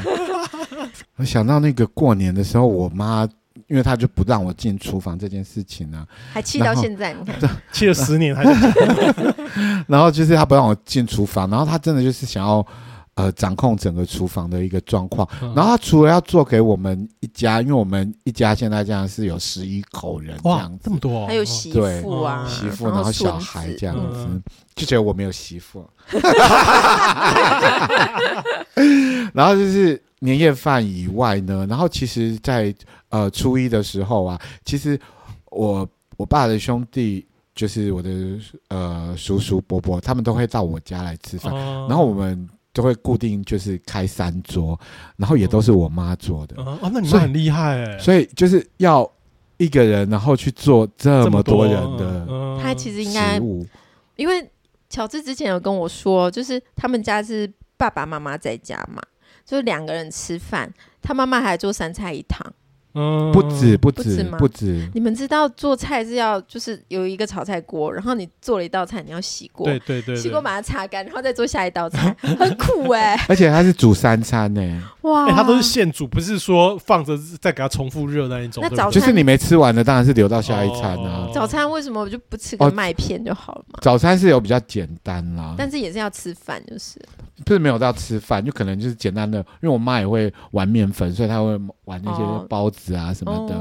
[1.15, 3.25] 我想到那个过年的时候，我妈
[3.67, 8.73] 因为她就不让我进厨房这件事情呢，还气到现在，你看 气了十年还是。
[9.87, 12.65] 然后就是她不让我进厨房，然后她真的就是想要。
[13.15, 24.43] 呃，掌控整个厨房的一个状况，嗯、然后他除了要做给我们一家，因为我们一家现在这样是有十一口人这样子，这么多、哦，还有媳妇啊，媳妇，然后小孩这样子，嗯、
[24.75, 25.89] 就觉得我没有媳妇。
[29.33, 34.99] 然后就是年夜饭以外呢，然后其实在，在呃初一的时候啊，其实
[35.51, 37.25] 我我爸的兄弟，
[37.55, 38.09] 就是我的
[38.67, 42.49] 呃叔叔伯伯，他们都会到我家来吃饭，嗯、然后我们。
[42.75, 44.77] 就会固定就是开三桌，
[45.15, 46.61] 然后也都是我妈做的。
[46.61, 47.97] 哦，那你妈很厉害哎！
[47.97, 49.09] 所以就是要
[49.55, 53.39] 一个人，然后去做这么多人的，他其实应该，
[54.17, 54.45] 因为
[54.89, 59.01] 乔治之前有跟我说，就是他们家是爸爸妈妈在家嘛，
[59.45, 60.69] 就是两个人吃饭，
[61.01, 62.45] 他妈妈还做三菜一汤。
[62.95, 64.89] 嗯，不止不止不止。
[64.93, 73.19] 你们知道做菜是要就是有一个炒菜锅，然后你做了一道菜，你要洗锅，对对对，洗锅把它擦干，然后再做下一道菜， 很苦哎。
[73.27, 78.63] 而且它是煮三餐呢，哇，它都是现煮，不是说放着再给它重复热那一种。
[78.63, 81.29] 那早餐就是你没吃完的，当然是留到下一餐啊。
[81.33, 83.79] 早餐为什么我就不吃个麦片就好了嘛？
[83.81, 86.97] 早餐是有比较简单啦，但是也是要吃饭，就是
[87.45, 92.84] 不是没有到吃饭，就可能就是简单的，因为我妈也会玩面粉，所以她会玩那些包子。
[92.85, 93.55] 子啊什么的，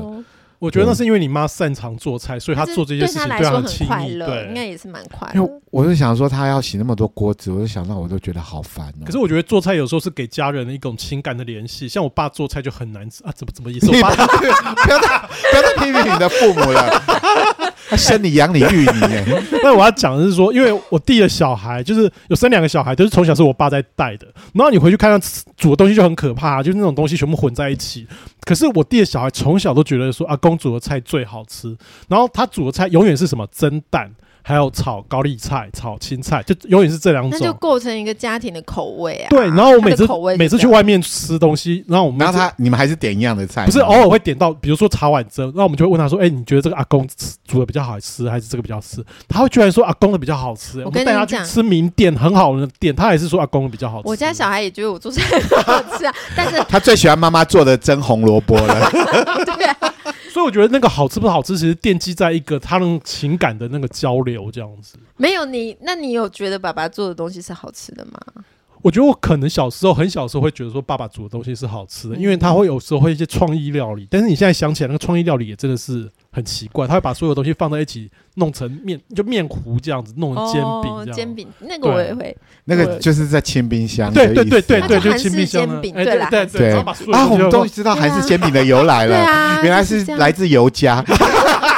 [0.59, 5.35] 我觉得那是因为你妈擅长做菜，所以她做这些事情对她很快乐，对，应该也是蛮快乐。
[5.35, 9.05] 因为我是想说，她要洗那么多锅子，我就想到我都觉得好烦哦。
[9.05, 13.87] 可是我觉得做菜有时候是给家人的一种情感的联系，像我爸做菜就很难吃啊，怎么怎么意思？
[13.93, 17.03] 不要再不要再批评你的父母了。
[17.87, 24.27] 他生你养你育你哎，那我要讲的是说，因为我弟的小孩就是有生两个小孩，都是从小是我爸在带的。
[24.55, 28.07] 然后你回去看他煮的东西就很可怕，就是那种东西全部混在一起。
[28.47, 31.75] 可是我弟的小孩从小都觉得说阿公煮的菜最好吃，
[32.07, 34.11] 然后他煮的菜永远是什么蒸蛋。
[34.47, 39.29] 还有炒高丽菜、炒青菜，就永远是这两种，那就构成一个家庭的口味啊。
[39.31, 47.09] 对，然后我每次每次去外面吃东西，然后我们然后他你们还是点一样的菜，不是偶尔会点到，比如说茶碗蒸，那我们就会问他说：“哎，你觉得这个阿公
[47.49, 50.85] 煮的比较好吃，还是这个比较吃？”他会居然说阿公的比较好吃。
[50.85, 54.09] 我跟你讲，吃名店很好的店，他还是说阿公的比较好吃。
[54.09, 58.91] 我家小孩也觉得我做菜很好吃啊，但是 他最喜欢妈妈做的蒸红萝卜了。
[59.57, 59.77] 对啊。
[60.35, 64.97] 所以我觉得那个好吃不好吃，其实奠基在一个他们情感的那个交流这样子。
[65.17, 68.21] 没有你，那你有觉得爸爸做的东西是好吃的吗？
[68.85, 74.07] 我觉得我可能小时候很小时候会觉得说爸爸煮的东西是好吃的，因为他会有时候会一些创意料理。
[74.11, 81.15] 但是你现在想起来，那个创意料理也真的是很奇怪，他会把所有东西放在一起弄成面，就面糊这样子，弄成煎饼。
[81.15, 84.13] 煎饼那个我也会，那个就是在清冰箱。
[84.13, 85.67] 对对对对对，就清冰箱。
[85.81, 91.03] 对对对对啊，我们终于知道韩式煎饼的由来了，原来是来自尤家。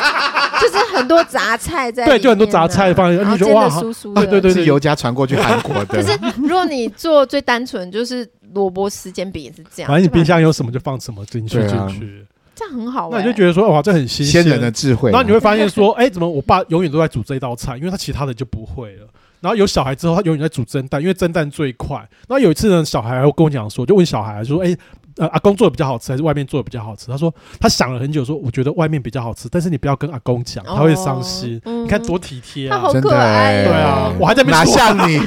[0.77, 3.69] 就是很多杂菜在，对，就很多杂菜放在，你觉得哇，
[4.15, 5.87] 对对对，是尤家传过去韩国的。
[5.87, 9.89] 可是如果你做最单纯，就是萝卜丝煎饼也是这样。
[9.89, 13.09] 反正你冰箱有什么就放什么进去进去，这样很好。
[13.11, 15.11] 那你就觉得说哇，这很新鲜，先人的智慧。
[15.11, 19.07] 然后你会发现说， 哎，怎么我爸永远都在煮这一道菜，因为他其他的就不会了。
[19.41, 21.97] 然后有小孩之后，他永远在煮蒸蛋，因为蒸蛋最快。
[22.29, 24.77] 然后有一次呢，小孩会跟我讲说，就问小孩说，哎。
[25.19, 27.07] 呃，阿公做的比较好吃，还是外面做的比较好吃？
[27.07, 31.61] 他说他想了很久，说我觉得外面比较好吃，但是你不要跟阿公讲，他会伤心。
[31.65, 35.21] 你看多体贴啊，真的，对啊，我还在哪像你，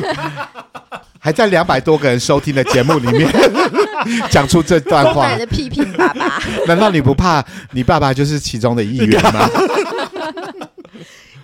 [1.17, 3.28] 还在两百多个人收听的节目里面
[4.30, 6.39] 讲出这段话，的批评爸爸。
[6.67, 9.49] 难道你不怕你爸爸就是其中的一员吗？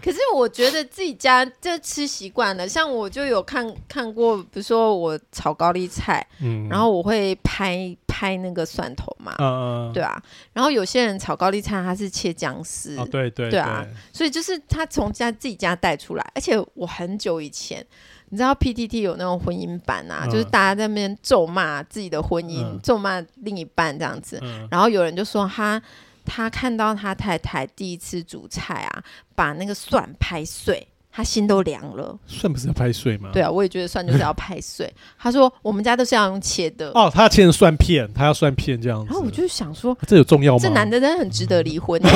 [0.06, 10.22] 可是我觉得自己家就吃习惯了，像我就有看看过，比如说我炒高丽菜，嗯，然后我会拍拍那个蒜头嘛，嗯，对啊，
[10.54, 17.84] 然后有些人炒高丽菜他是切姜丝，哦，对对对啊，所以就是他从家自己家带出来，而且我很久以前，
[18.30, 25.82] 你知道 PTT 有那种婚姻版啊，嗯，就是大家在那边咒骂自己的婚姻，嗯，咒骂另一半这样子，嗯，然后有人就说他。
[26.26, 29.04] 他看到他太太第一次煮菜啊，
[29.36, 32.18] 把那个蒜拍碎，他心都凉了。
[32.28, 33.30] 蒜不是要拍碎吗？
[33.32, 34.92] 对啊，我也觉得蒜就是要拍碎。
[35.18, 36.90] 他说我们家都是要用切的。
[36.94, 39.06] 哦，他要切成蒜片，他要蒜片这样子。
[39.08, 40.60] 然后我就想说，这有重要吗？
[40.62, 42.02] 这男的真的很值得离婚。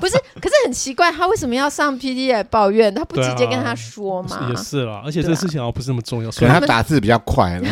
[0.00, 2.94] 不是，可是很奇怪，他为什么要上 PTT 来抱怨？
[2.94, 4.48] 他不直接跟他说吗？
[4.50, 7.68] 也是啦，而且这个事情好像不是那么重要，所以他打字比较快了。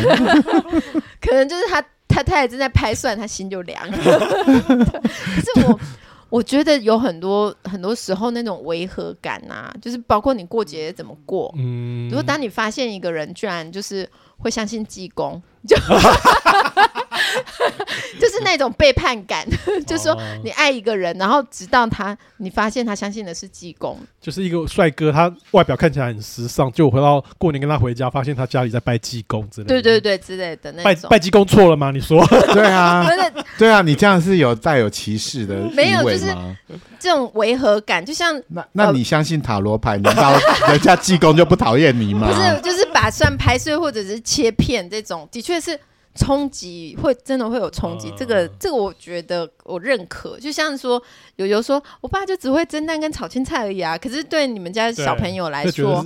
[1.21, 1.83] 可能就是他。
[2.13, 3.97] 他他也正在拍蒜，他心就凉了。
[3.97, 5.79] 可是我
[6.29, 11.53] 我觉得有很多很多时候那种违和感啊，就是包括你过节怎么过。
[11.57, 14.07] 嗯，如果当你发现一个人居然就是
[14.43, 15.75] 会相信济公，就。
[18.19, 19.45] 就是那种背叛感，
[19.85, 29.81] 就是说你爱一个人，然后直到他，你发现他相信的是济公，就是一个帅哥，他外表看起来很时尚，就回到过年跟他回家，发现他家里在拜济公之类的。
[29.81, 31.01] 对对对，之类的那种。
[31.09, 31.91] 拜拜济公错了吗？
[31.91, 32.25] 你说？
[32.53, 33.05] 对啊，
[33.57, 35.55] 对啊，你这样是有带有歧视的？
[35.73, 36.33] 没有，就是
[36.99, 40.33] 这种违和感，就像那那你相信塔罗牌，难道
[40.69, 42.27] 人家济公就不讨厌你吗？
[42.27, 45.79] 不是，就是把算拍碎或者是切片这种，的确是。
[46.15, 50.39] 冲击会真的会有冲击，这个这个我觉得我认可。
[50.39, 51.01] 就像说
[51.37, 53.97] 有有说，我爸就只会蒸蛋跟炒青菜而已啊。
[53.97, 56.05] 可是对你们家小朋友来说，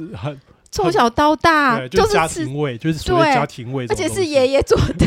[0.71, 5.05] 从小到大都是家庭味，就是所谓家庭味，而且是爷爷做的。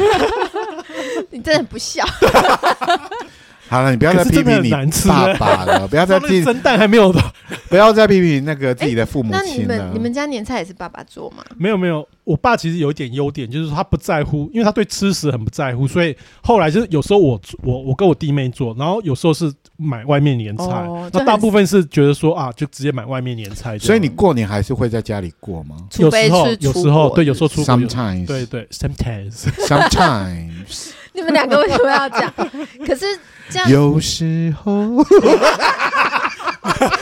[1.33, 2.05] 你真的很不孝。
[3.71, 4.69] 好了，你不要再批评你
[5.09, 7.23] 爸爸了， 不要再批蒸蛋还没有的，
[7.71, 9.77] 不要再批评那个自己的父母亲了。
[9.77, 11.45] 那你们你们家年菜也是爸爸做吗？
[11.57, 23.79] 没有没有，我爸其实有一点优点，就是他不在乎，因为他对吃食很不在乎，所以后来就是有时候我我我跟我弟妹做，然后有时候是买外面年菜，哦、那大部分是觉得说啊，就直接买外面年菜。
[23.79, 25.77] 所以你过年还是会在家里过吗？
[25.97, 30.91] 有时候有时候对，有时候出 sometimes 对对 sometimes sometimes。
[31.21, 32.33] 你们两个为什么要讲？
[32.87, 33.07] 可是
[33.49, 34.73] 这样有时候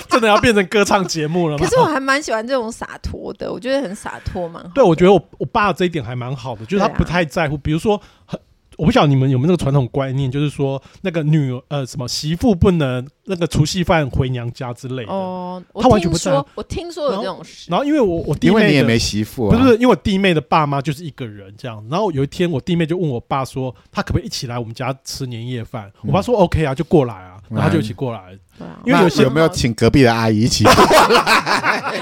[0.09, 1.65] 真的要变成歌唱节目了吗？
[1.65, 4.63] 可是我还蛮喜欢这种洒脱的，我觉得很洒脱嘛。
[4.75, 8.39] 对，我觉得我我爸这一点还蛮好的，就是他不太在乎，啊、比如说很。
[8.79, 15.13] 我不晓得你们有没有那个传统观念，就是说那个女呃什么媳妇不能那个除夕饭回娘家之类的。
[15.13, 17.69] 哦，他完全不说，我听说有这种事。
[17.69, 21.85] 然后因为我我弟妹，因为你也没媳妇，不是因为我弟妹的爸妈就是一个人这样。
[21.91, 25.91] 然后有一天我弟妹就问我爸说，他可不可以一起来我们家吃年夜饭？
[26.03, 28.39] 我爸说 OK 啊，就过来啊，然后他就一起过来。
[28.85, 31.93] 因为有些有没有请隔壁的阿姨一起过来？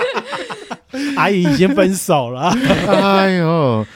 [1.17, 2.51] 阿姨已经分手了。
[2.87, 3.87] 哎呦。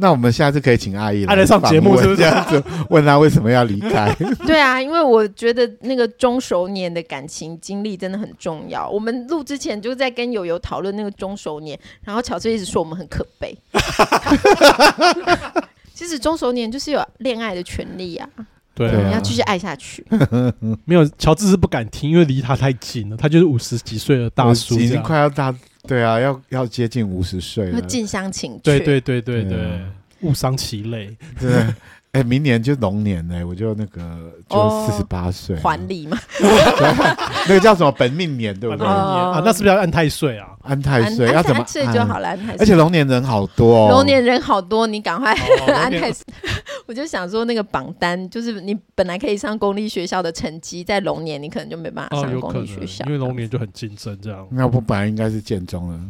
[0.00, 2.62] 那我们下次可以请阿姨来上节目，是不是这样子？
[2.88, 4.12] 问她为什么要离开？
[4.46, 8.88] 对啊，因为我觉得那个中熟年的感情经历真的很重要。
[8.88, 13.54] 我们录之前就在跟友友讨论那个中熟年，然后乔治一直说我们很可悲。
[15.94, 18.26] 其实中熟年就是有恋爱的权利啊，
[18.74, 20.02] 对啊，你要继续爱下去。
[20.86, 23.16] 没有，乔治是不敢听，因为离他太近了。
[23.18, 25.54] 他就是五十几岁的大叔，已经快要大。
[25.86, 28.60] 对啊，要要接近五十岁了，近乡情怯。
[28.62, 29.80] 对对对对对，
[30.20, 31.16] 误伤其类。
[31.38, 31.66] 对，
[32.12, 34.00] 哎，明年就龙年呢，我就那个
[34.48, 36.18] 就四十八岁，还礼嘛。
[37.46, 38.84] 那个叫什么本命年，对不对？
[38.84, 40.48] 啊，那是不是要安太岁啊？
[40.62, 41.64] 安太岁要怎么？
[41.66, 42.56] 岁就好了，安太岁。
[42.58, 45.32] 而且龙年人好多，龙年人好多，你赶快
[45.68, 46.24] 安太岁。
[46.86, 54.44] 我就想说，那个榜单就是你本来可以上公立学校的成绩，在龙年你可能就没办法上公立学校，因为龙年就很竞争这样。
[54.50, 56.00] 那不本来应该是建中了。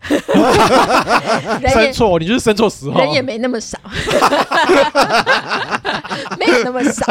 [1.72, 2.98] 生错，你就是生错时候。
[3.00, 3.78] 人也没那么少，
[6.38, 7.04] 没有那么少。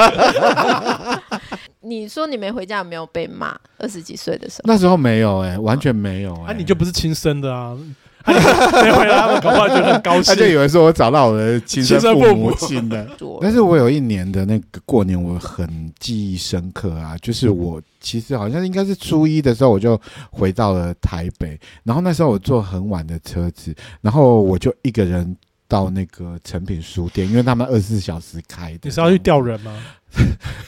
[1.81, 3.55] 你说你没回家，有没有被骂？
[3.77, 6.51] 二十几岁的时候，那时候没有哎、欸，完全没有哎、欸。
[6.51, 7.77] 啊，你就不是亲生的啊？
[8.25, 10.23] 没回来，他们搞不好就很高兴。
[10.23, 13.07] 他就以为说我找到我的亲生父母亲的。
[13.41, 15.67] 但是我有一年的那个过年，我很
[15.99, 19.99] 记忆深刻啊，就是我其实好像应该是初一的时候，我就
[20.29, 21.59] 回到了台北。
[21.83, 25.35] 然后那时候我坐很晚的车子，然后我就一个人
[25.69, 28.79] 到那个成品书店，因为他们二十四小时开的。
[28.83, 29.71] 你是要去调人吗？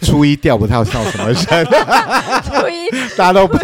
[0.04, 1.36] 初一调不到笑什么人？
[2.45, 3.58] 初一 大家都不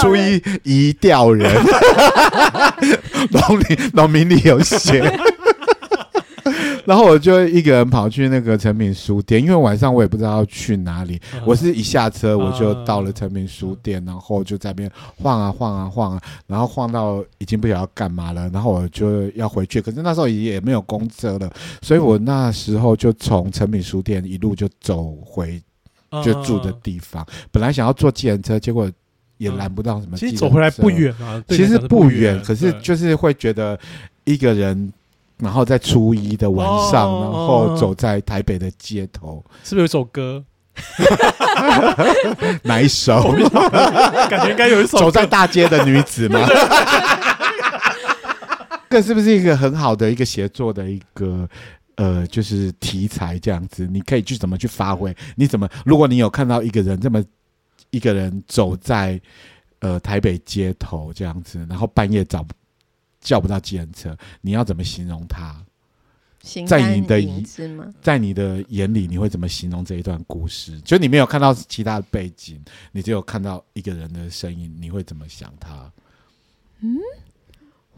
[0.00, 1.48] 初一一调人，
[3.30, 5.00] 农民农民里有写。
[6.86, 11.20] 然后我就一个人跑去那个成品书店，因为晚上我也不知道要去哪里。
[11.44, 18.48] 我是一下车我就到了成品书店，然后就在那边晃啊晃啊晃啊，然后晃到已经不晓得要干嘛了。
[18.50, 21.50] 然后我就要回去，可是那时候也没有公车了，
[21.82, 25.60] 所以我那时候就从成品书店一路就走回
[26.24, 27.26] 就住的地方。
[27.50, 28.90] 本来想要坐计程车，结果
[29.38, 30.16] 也拦不到什么。
[30.16, 33.78] 其实走回来不远啊，其实不远，可是就是会觉得
[34.24, 34.92] 一个人。
[35.42, 40.44] 然后在初一的晚上，哦、然后走在台北的街头，是不是有一首歌？
[42.62, 43.22] 哪一首？
[44.30, 44.98] 感觉应该有一首。
[44.98, 46.40] 走在大街的女子吗？
[48.88, 51.48] 这是不是一个很好的一个协作的一个
[51.96, 53.86] 呃，就是题材这样子？
[53.86, 55.14] 你可以去怎么去发挥？
[55.36, 55.68] 你怎么？
[55.84, 57.22] 如果你有看到一个人这么
[57.90, 59.20] 一个人走在
[59.80, 62.44] 呃台北街头这样子，然后半夜找。
[63.20, 65.64] 叫不到计程车，你要怎么形容他？
[66.66, 67.22] 在你的
[68.00, 70.80] 在你的眼里，你会怎么形容这一段故事？
[70.80, 72.58] 就你没有看到其他的背景，
[72.92, 75.92] 你只有看到一个人的声音，你会怎么想他？
[76.80, 76.96] 嗯，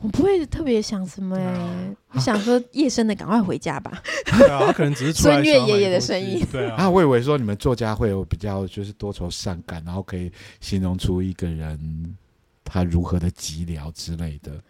[0.00, 4.02] 我不会特别想什么哎、欸，啊、我想说夜深的赶快回家吧。
[4.24, 6.44] 对啊，他可能只是 孙越爷爷的声音。
[6.50, 12.16] 对啊，啊，我以为说你们作家会有比较就是多愁善感，然后可以形容出一个人
[12.64, 14.60] 他如何的寂寥之类的。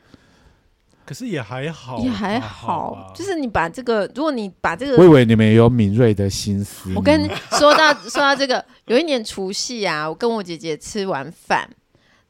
[1.12, 6.90] 可是也还好，也还好，好就是你把这个，如果你把这个，我以为你们有敏锐的心思。
[6.96, 11.68] 我跟你说到说到这个，有一年除夕啊，我跟我姐姐吃完饭，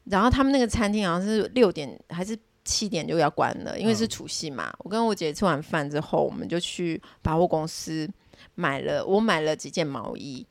[0.07, 4.69] 然后他们那个餐厅好像是六点还是七点就要关了，因为是除夕嘛。
[4.71, 8.11] 嗯、我跟我姐姐吃完饭之后，我们就去百货公司
[8.57, 10.45] 买了，我买了几件毛衣，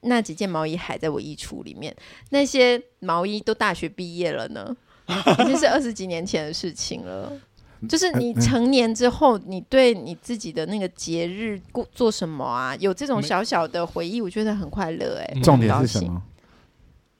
[0.00, 1.94] 那几件毛衣还在我衣橱里面，
[2.30, 4.74] 那些毛衣都大学毕业了呢。
[5.40, 7.32] 已经是二十几年前的事情了。
[7.88, 12.76] 就是你成年之后，你对你自己的那个节日过做什么啊？
[12.76, 15.40] 有这种小小的回忆，我觉得很快乐哎、欸。
[15.40, 16.22] 重点是什么？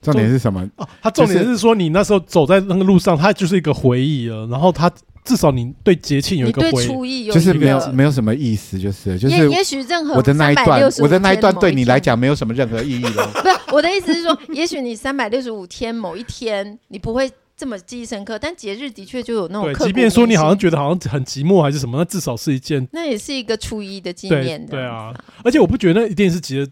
[0.02, 0.68] 重点是什么？
[0.76, 4.46] 哦，他重点是说你那时候走在那个路上，它就是一个回忆了。
[4.48, 4.90] 然后他
[5.24, 13.26] 至少你对节庆有一个回忆，就是没有没有什么意思，就是就是也也许任何我的那一段，我的那一段对你来讲没有什么任何意义了。
[13.42, 17.30] 不是我的意思是说，也许你三百六十五天某一天你不会。
[17.60, 19.70] 这么记忆深刻，但节日的确就有那种。
[19.70, 22.88] 对，即便说你好像觉得好像很寂寞还是什么，那至少是一件。
[22.90, 24.70] 那也是一个初一的纪念的。
[24.70, 25.12] 对啊，
[25.44, 26.68] 而且我不觉得那一定是节日。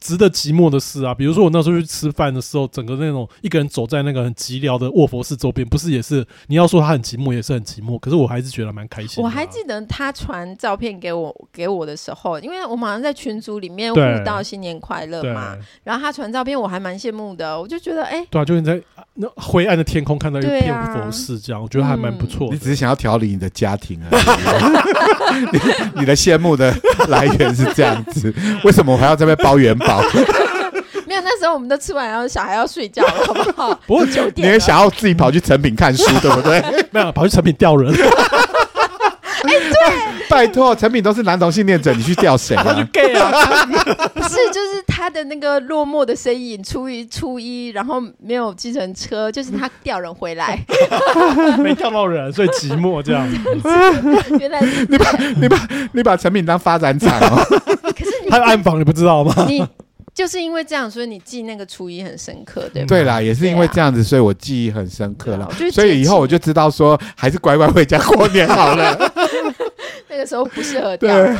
[0.00, 7.98] 值得寂寞的事啊，比如说我那时候去吃饭的时候，整个那种一个人走在那个很寂寥的卧佛寺周边，不是也是你要说他很寂寞，也是很寂寞。
[7.98, 9.22] 可是我还是觉得蛮开心。
[9.22, 18.80] 我还记得他传照片给我给我的时候，因为我马上在群组里面互道新年快乐嘛，然后他传照片，我还蛮羡慕的，我就觉得哎，对啊，就是在
[19.14, 22.48] 那灰暗的天空看到一片佛寺这样，我觉得还蛮不错。
[22.52, 25.50] 你只是想要调理你的家庭而已，
[25.94, 26.72] 你你的羡慕的
[27.08, 28.32] 来源是这样子，
[28.64, 30.02] 为什么我还要这边包元宝？
[31.06, 33.74] 没有，那时候我们都吃完，然后小孩要睡觉了，好不好？
[33.86, 36.62] 不过九点，你也想要自己跑去成品看书，对不对？
[36.92, 37.90] 没有，跑去成品钓人。
[39.40, 42.64] 哎、欸，对，拜托，成品都是男同性恋者，你去钓谁啊？
[42.66, 43.30] 他是 gay 啊？
[44.12, 50.58] 不是，就是他的那个落寞的身影，初一初一，然后没有计程车，就是他钓人回来，
[51.58, 53.26] 没钓到人，所以寂寞这样。
[54.40, 57.42] 原来你把你把你把成品当发展场哦。
[57.96, 59.32] 可是你还有暗访，你不知道吗？
[59.48, 59.64] 你
[60.14, 62.88] 就是因为这样，所以你记那个初一很深刻，对吗？
[62.88, 65.48] 对啦，也是因为这样子，所以我记忆很深刻了。
[65.72, 68.98] 所以以后我就知道说，还是乖乖回家过年好了。
[70.10, 71.38] 那个时候不适合这样。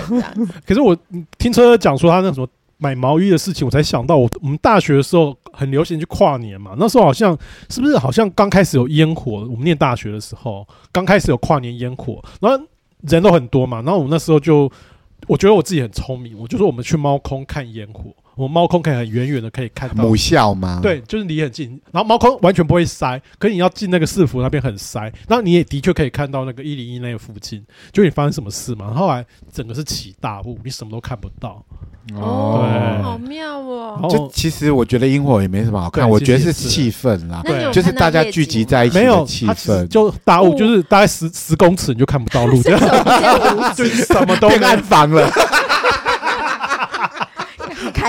[0.67, 0.97] 可是我
[1.39, 6.77] 听车讲说他那什么买毛衣的事情，我才想到我我们大学的时候很流行去跨年嘛。
[6.79, 7.37] 那时候好像
[7.69, 9.41] 是不是好像刚开始有烟火？
[9.51, 12.65] 我们念大学的时候刚开始有跨年烟火，然后
[13.01, 13.79] 人都很多嘛。
[13.79, 14.71] 然后我们那时候就
[15.27, 18.15] 我觉得我自己很聪明，我就说我们去猫空看烟火。
[18.39, 20.79] 我们猫空可以很远远的可以看到母校吗？
[20.81, 27.63] 对，就是离很近，然后猫空完全不会塞，可是你要进那个市府那边很塞，然后你也的确可以看到那个一零一那个附近，
[27.93, 28.95] 就你发生什么事嘛？
[28.95, 31.65] 后来整个是起大雾，你什么都看不到。
[32.15, 34.09] 哦，好妙哦！
[34.09, 42.81] 就其实我觉得烟火也没什么好看，我觉得是气氛啦，对，就是大家聚集在一起的气氛，就大雾，就是大概十十公尺你就看不到路，这样，
[43.77, 45.31] 就什么都 暗房了。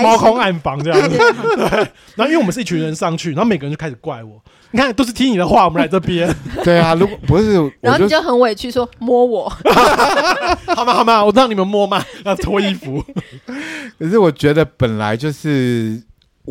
[0.02, 1.68] 猫空暗房这样子，对。
[2.16, 6.34] 然后因为我们是一群人上去，然后每个人就开始怪我，你看都是听你的话，我们来这边。
[6.64, 9.48] 对啊，如果不是，然后你就很委屈说摸我，
[10.74, 10.94] 好吗？
[10.94, 11.24] 好吗？
[11.24, 13.04] 我让你们摸嘛，要脱衣服。
[13.98, 16.02] 可是我觉得本来就是。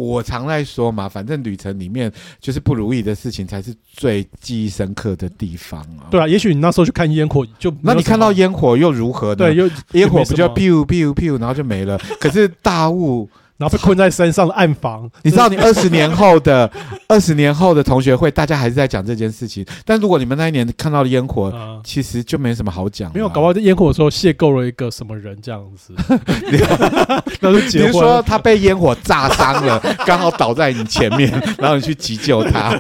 [0.07, 6.07] 我常在说嘛，反正旅程里面就是不如意的事情才是最记忆深刻的地方啊。
[6.09, 9.35] 对啊，也许你那时候去看烟火，就那你看到烟火又如何呢？
[9.35, 11.97] 对，又烟火不就 biu biu biu，然后就没了。
[12.19, 13.29] 可是大雾。
[13.59, 16.71] 然后被困在山上的暗房， 你知道，你二十年后的
[17.09, 19.65] 二十年后的同学会，大家还是在讲这件事情。
[19.85, 21.53] 但如果你们那一年看到的烟火，
[21.83, 23.11] 其实就没什么好讲。
[23.13, 25.93] 没有，搞不好在烟火的时候邂逅了一个什么人这样子。
[27.41, 27.91] 那是结婚。
[27.91, 32.79] 比如说他被烟火炸伤了，刚好倒在你前面，然后你去急救他，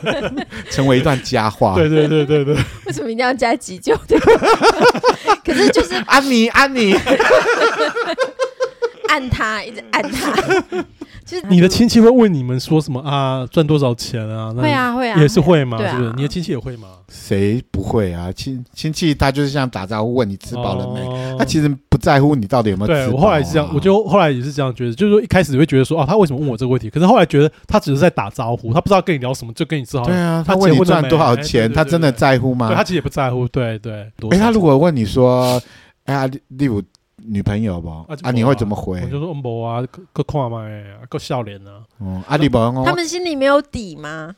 [0.71, 1.75] 成为一段佳话。
[1.75, 2.55] 对对对对对。
[2.85, 3.93] 为什么一定要加急救？
[5.43, 6.95] 可是就是安妮，安妮。
[9.09, 10.33] 按他，一直按他。
[11.25, 13.45] 就是你的亲戚会问你们说什么啊？
[13.51, 14.51] 赚多少钱啊？
[14.51, 15.77] 会啊，会啊，也是会吗？
[15.77, 16.13] 对啊，是不是？
[16.15, 16.87] 你的亲戚也会吗？
[17.07, 18.31] 谁不会啊？
[18.31, 21.37] 亲亲戚他就是像打招呼问你吃饱了没？
[21.37, 23.11] 他其实不在乎你到底有没有吃饱。
[23.11, 26.89] 对，我后来是这样，我就后来也是这样觉得，就是说一开始会觉得说，哦，他为什么问我这个问题？
[26.89, 30.05] 可是后来觉得他只是在打招呼，他不知道跟你聊什么，就跟你吃好。
[30.05, 32.73] 对啊，他问你赚多少钱，他真的在乎吗？
[32.73, 33.47] 他其实也不在乎。
[33.49, 34.11] 对对。
[34.31, 35.61] 哎，他如果问你说，
[36.05, 36.81] 哎呀，例如。
[37.25, 37.89] 女朋友不？
[38.21, 39.01] 啊，你会怎么回？
[39.01, 40.65] 我就说没啊，个看嘛，
[41.07, 41.71] 够笑脸呢。
[41.99, 42.57] 哦，啊，你不？
[42.85, 44.35] 他们心里没有底吗？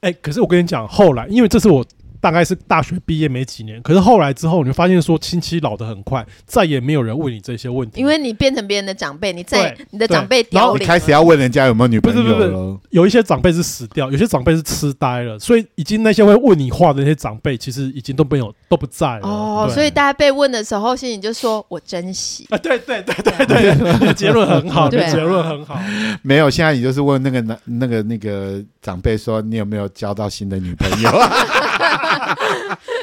[0.00, 1.84] 哎，可是我跟你讲，后来因为这是我。
[2.18, 12.34] 大概是大学毕业没几年，可是后来之后，你就发现说亲戚老得很快，再也没有人问你这些问题，因为你变成别人的长辈，你在你的长辈，然后你开始要问人家有没有女朋友了。
[12.34, 19.28] 不是不是，有一些长辈是死掉，有些长辈是痴呆了，所以已经那些会问你话的那些长辈，其实已经都没有都不在了。
[19.28, 25.78] 哦，所以大家被问的时候，心里就说我珍惜啊，对对对对对，你的 结论很好，你的结论很好。
[26.22, 31.10] 没有，现在你就是问那个男那个那个长辈说，你有没有交到新的女朋友？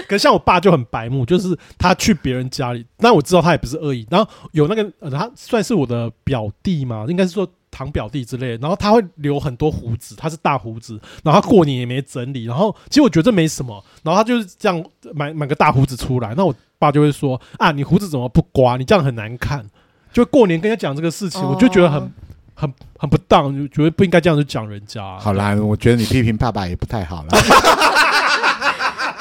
[0.08, 4.06] 可是像我爸就很白目，就是他去别人家里，但我知道他也不是恶意。
[4.12, 18.78] 然后有那个，呃，他算是我的表弟嘛，应该是说堂表弟之类的，然后他会留很多胡子，他是大胡子，然后他过年也没整理，然后其实我觉得这没什么，然后他就是这样买买个大胡子出来，那我爸就会说啊，你胡子怎么不刮？
[18.78, 19.66] 你这样很难看。
[20.12, 22.14] 就过年跟他讲这个事情，我就觉得很
[22.54, 25.18] 很很不当，就觉得不应该这样子讲人家。
[25.18, 27.30] 好啦，我觉得你批评爸爸也不太好了。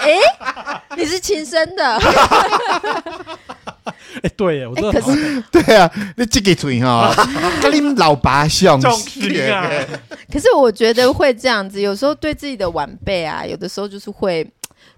[0.02, 0.18] 哎，
[0.96, 1.98] 你是亲生的。
[4.22, 5.00] 哎，对耶，我真的。
[5.00, 7.12] 可是，对啊，你这个嘴哈，
[7.62, 8.80] 跟你老爸像。
[8.80, 14.46] 可是我觉得会这样子，有时候对自己的晚辈啊，有的时候就是会。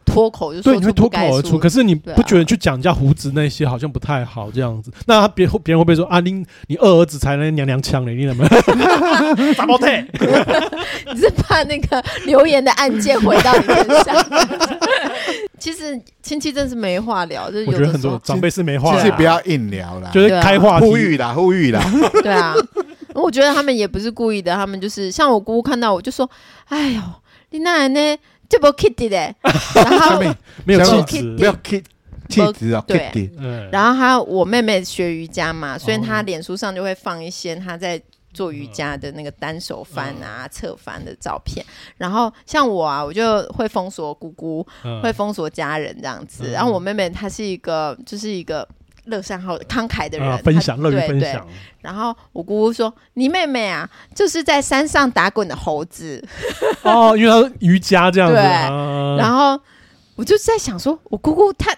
[0.04, 4.90] 脱口就说，对，你会脱口而出，可是你不觉得去讲人家胡子那些好像不太好这样子？
[5.06, 8.14] 那别别人会不会说啊，你你二儿子才能娘娘腔嘞？
[8.14, 8.46] 你怎么？
[9.56, 10.04] 打包退？
[11.12, 14.26] 你是怕那个留言的案件回到你身上？
[15.58, 21.82] 其实亲戚真是没话聊，就是我觉得很多长辈是没话，其实不要硬聊啦，就是开话呼吁啦，呼吁啦。
[22.22, 22.54] 对啊，
[23.14, 26.28] 我觉得他们也不是故意的，他们就是像我姑姑看到我就说
[26.68, 27.00] ：“哎呦，
[27.50, 29.34] 你奶奶。”就不 Kitty 的，
[29.74, 30.20] 然后
[30.64, 31.84] 没有气质，没有 Kitty
[32.28, 33.30] 气质啊，对，
[33.70, 38.00] 然后还有我妹妹学瑜伽嘛，所以她脸书上就会放一些她在
[38.32, 41.64] 做瑜伽的那个单手翻啊、侧翻的照片。
[41.96, 44.66] 然后像我啊，我就会封锁姑姑，
[45.02, 46.50] 会封锁家人这样子。
[46.50, 48.66] 然后我妹妹她是一个，就是一个。
[49.06, 51.46] 乐善好慷慨的人，啊、分享乐于分享。
[51.80, 56.22] 然后我姑姑说：“你妹妹啊，就是在山上打滚的猴子。”
[56.82, 58.34] 哦，因为她瑜伽这样子。
[58.36, 58.44] 对。
[58.44, 59.60] 啊、然后
[60.16, 61.74] 我就在想说，我姑姑她。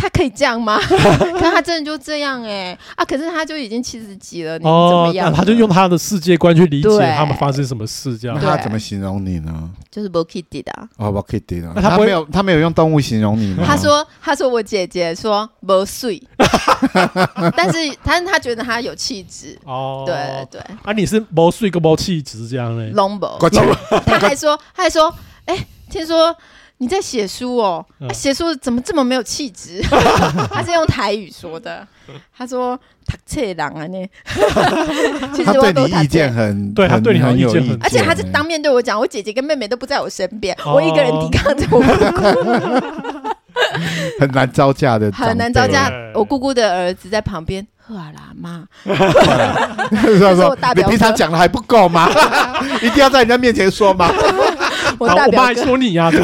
[0.00, 0.78] 他可以这样吗？
[0.88, 3.04] 可他真的就这样哎啊！
[3.04, 5.30] 可是他就已经七十几了，你怎么样？
[5.32, 8.36] 他就用他的世界观去理解他们发生什么事，这样。
[8.40, 9.70] 那他怎么形容你呢？
[9.90, 11.72] 就是 b o k i d i 的哦 b o k i d i 的。
[11.74, 13.64] 那他没有，他没有用动物形容你吗？
[13.66, 16.22] 他说，他说我姐姐说 b 碎，
[17.56, 20.04] 但是但是他觉得他有气质哦。
[20.06, 20.16] 对
[20.50, 20.60] 对。
[20.82, 23.38] 啊，你是 b 碎跟 b 气质这样嘞？Longbow。
[24.06, 25.12] 他还说，他还说，
[25.46, 26.34] 哎，听说。
[26.82, 27.84] 你在写书哦？
[28.10, 29.82] 写书怎么这么没有气质？
[30.50, 31.86] 他是用台语说的。
[32.36, 32.74] 他说
[33.06, 34.08] ：“读册狼啊，呢。
[35.36, 38.98] ”其实我对你意见很， 对他对你很有意见，而且他是当面对我讲。
[38.98, 42.22] 我姐姐跟妹妹都不在我身边，我一个人抵抗着我姑姑，
[44.18, 45.92] 很难招架的，很难招架。
[46.14, 52.10] 我姑姑的儿子在旁边，呵啦妈，他说：“你平常讲的还不够吗？
[52.82, 54.10] 一定要在人家面前说吗？”
[55.00, 56.18] 我大表哥说你呀，就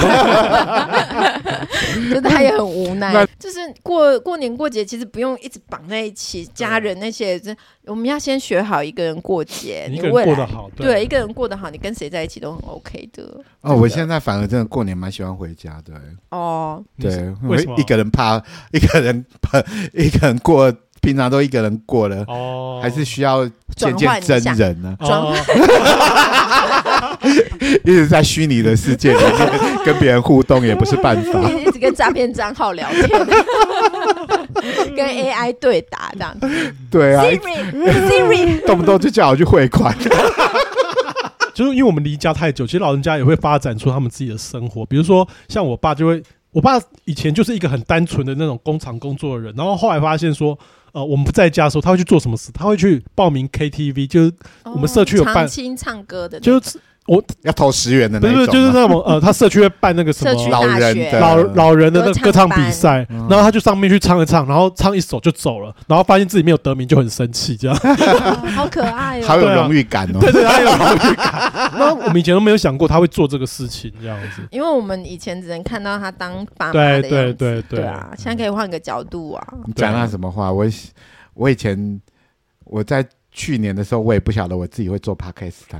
[2.20, 3.26] 他 也很无奈。
[3.38, 7.40] 就是过过年过节，其实不用一直绑在一起，家人那些，
[7.86, 9.88] 我们要先学好一个人过节。
[9.90, 13.22] 你过得好，对一个人过得好，你跟谁在一起都很 OK 的。
[13.62, 15.94] 哦，我现在反而真的过年蛮喜欢回家的。
[16.28, 18.36] 哦，对，为什么一个人怕
[18.72, 19.58] 一个人怕
[19.94, 20.70] 一个人过？
[21.02, 24.96] 平常都一个人过了，哦，还是需要见见真人呢？
[27.84, 29.32] 一直在虚拟的世界里面
[29.84, 33.08] 跟别人互动也不是办法，一直跟诈骗账号聊天，
[34.96, 36.48] 跟 AI 对答这样子。
[36.90, 39.96] 对啊，Siri，Siri，动不动就叫我去汇款。
[41.54, 44.84] 就是因为我们离家太久，其实老人家也会发展出他们自己的生活。
[44.84, 46.22] 比如说，像我爸就会，
[46.52, 50.58] 我爸以前就是一个很单纯的那种工厂工作的人，然后后来发现说。
[50.96, 52.50] 呃，我们不在家的时候，他会去做什么事？
[52.52, 54.32] 他会去报名 KTV，就是
[54.64, 56.80] 我们社区有办唱歌的，就是。
[57.06, 67.76] 我要投十元的那种，不是就是那种呃，他社区会办那个什么老人老老人的那个歌唱比赛，然后他就上面去唱一唱，然后唱一首就走了，然后发现自己没有得名就很生气，这样，
[68.54, 71.72] 好可爱哦，好有荣誉感哦，对对，他有 荣誉感。
[71.78, 79.46] 那我们以前都没有想过他会做这个事情，这样子，因为我们以前只能看到他当爸妈的样子，对对对啊，现在可以换个角度啊。
[79.66, 80.50] 你讲他什么话？
[80.52, 80.66] 我
[81.34, 82.00] 我以前
[82.64, 85.78] 我在去年的时候，我也不晓得我自己会做 podcast 他。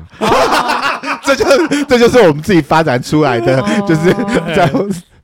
[1.26, 4.12] 这就是这就是我们自己发展出来的， 就是
[4.54, 4.70] 在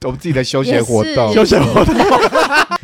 [0.05, 1.95] 我们自己的休闲活动，休闲活动。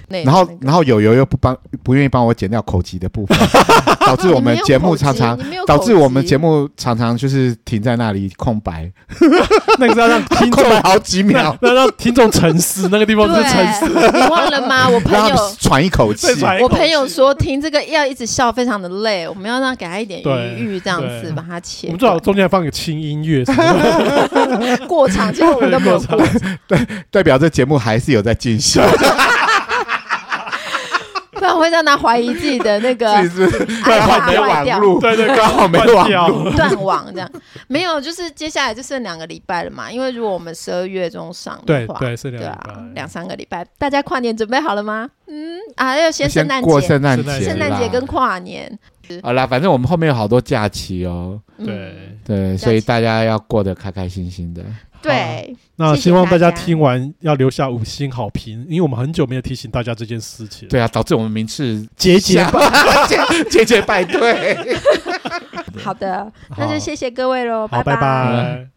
[0.09, 3.39] 然后，然后友友又不帮，不愿意帮我剪掉口级的部分，
[4.07, 8.91] 导致我们节目常常导致我们节目常常就是停在那里空白。
[9.79, 13.87] 那个是要让 听众好几秒，那让听众沉思，那个地方是沉思。
[13.87, 14.89] 你忘了吗？
[14.89, 16.27] 我朋友喘一口气。
[16.61, 19.29] 我朋友说听这个要一直笑，非常的累。
[19.29, 20.21] 我们要让给他一点
[20.57, 21.89] 余裕，这样子把它切。
[21.89, 23.45] 我们最好中间放个轻音乐，
[24.89, 26.19] 过场，结果我们都没有过。
[26.67, 26.79] 对，
[27.11, 28.83] 代表这节目还是有在进行。
[31.39, 33.13] 不然会让他怀疑自己的那个
[35.01, 37.31] 对对，刚好没网，断网这样。
[37.69, 39.91] 没有，就是接下来就剩两个礼拜了嘛。
[39.91, 43.65] 因为如果我们十二月中上的话，对对，是两对啊，两三个礼拜。
[43.79, 45.09] 大家跨年准备好了吗？
[45.27, 48.79] 嗯啊，要先圣诞节，过圣诞节，圣诞节跟跨年。
[49.23, 51.41] 好啦，反正我们后面有好多假期哦。
[51.65, 51.95] 对
[52.27, 54.63] 对，所以大家要过得开开心心的。
[55.01, 60.69] 对，那希望大家听完要留下五星好评，因为我们很久没有提醒大家这件事情。
[60.69, 62.45] 对啊，导致我们名次节节
[63.51, 64.57] 节节败退。
[65.83, 68.67] 好的，那就谢谢各位喽，拜拜。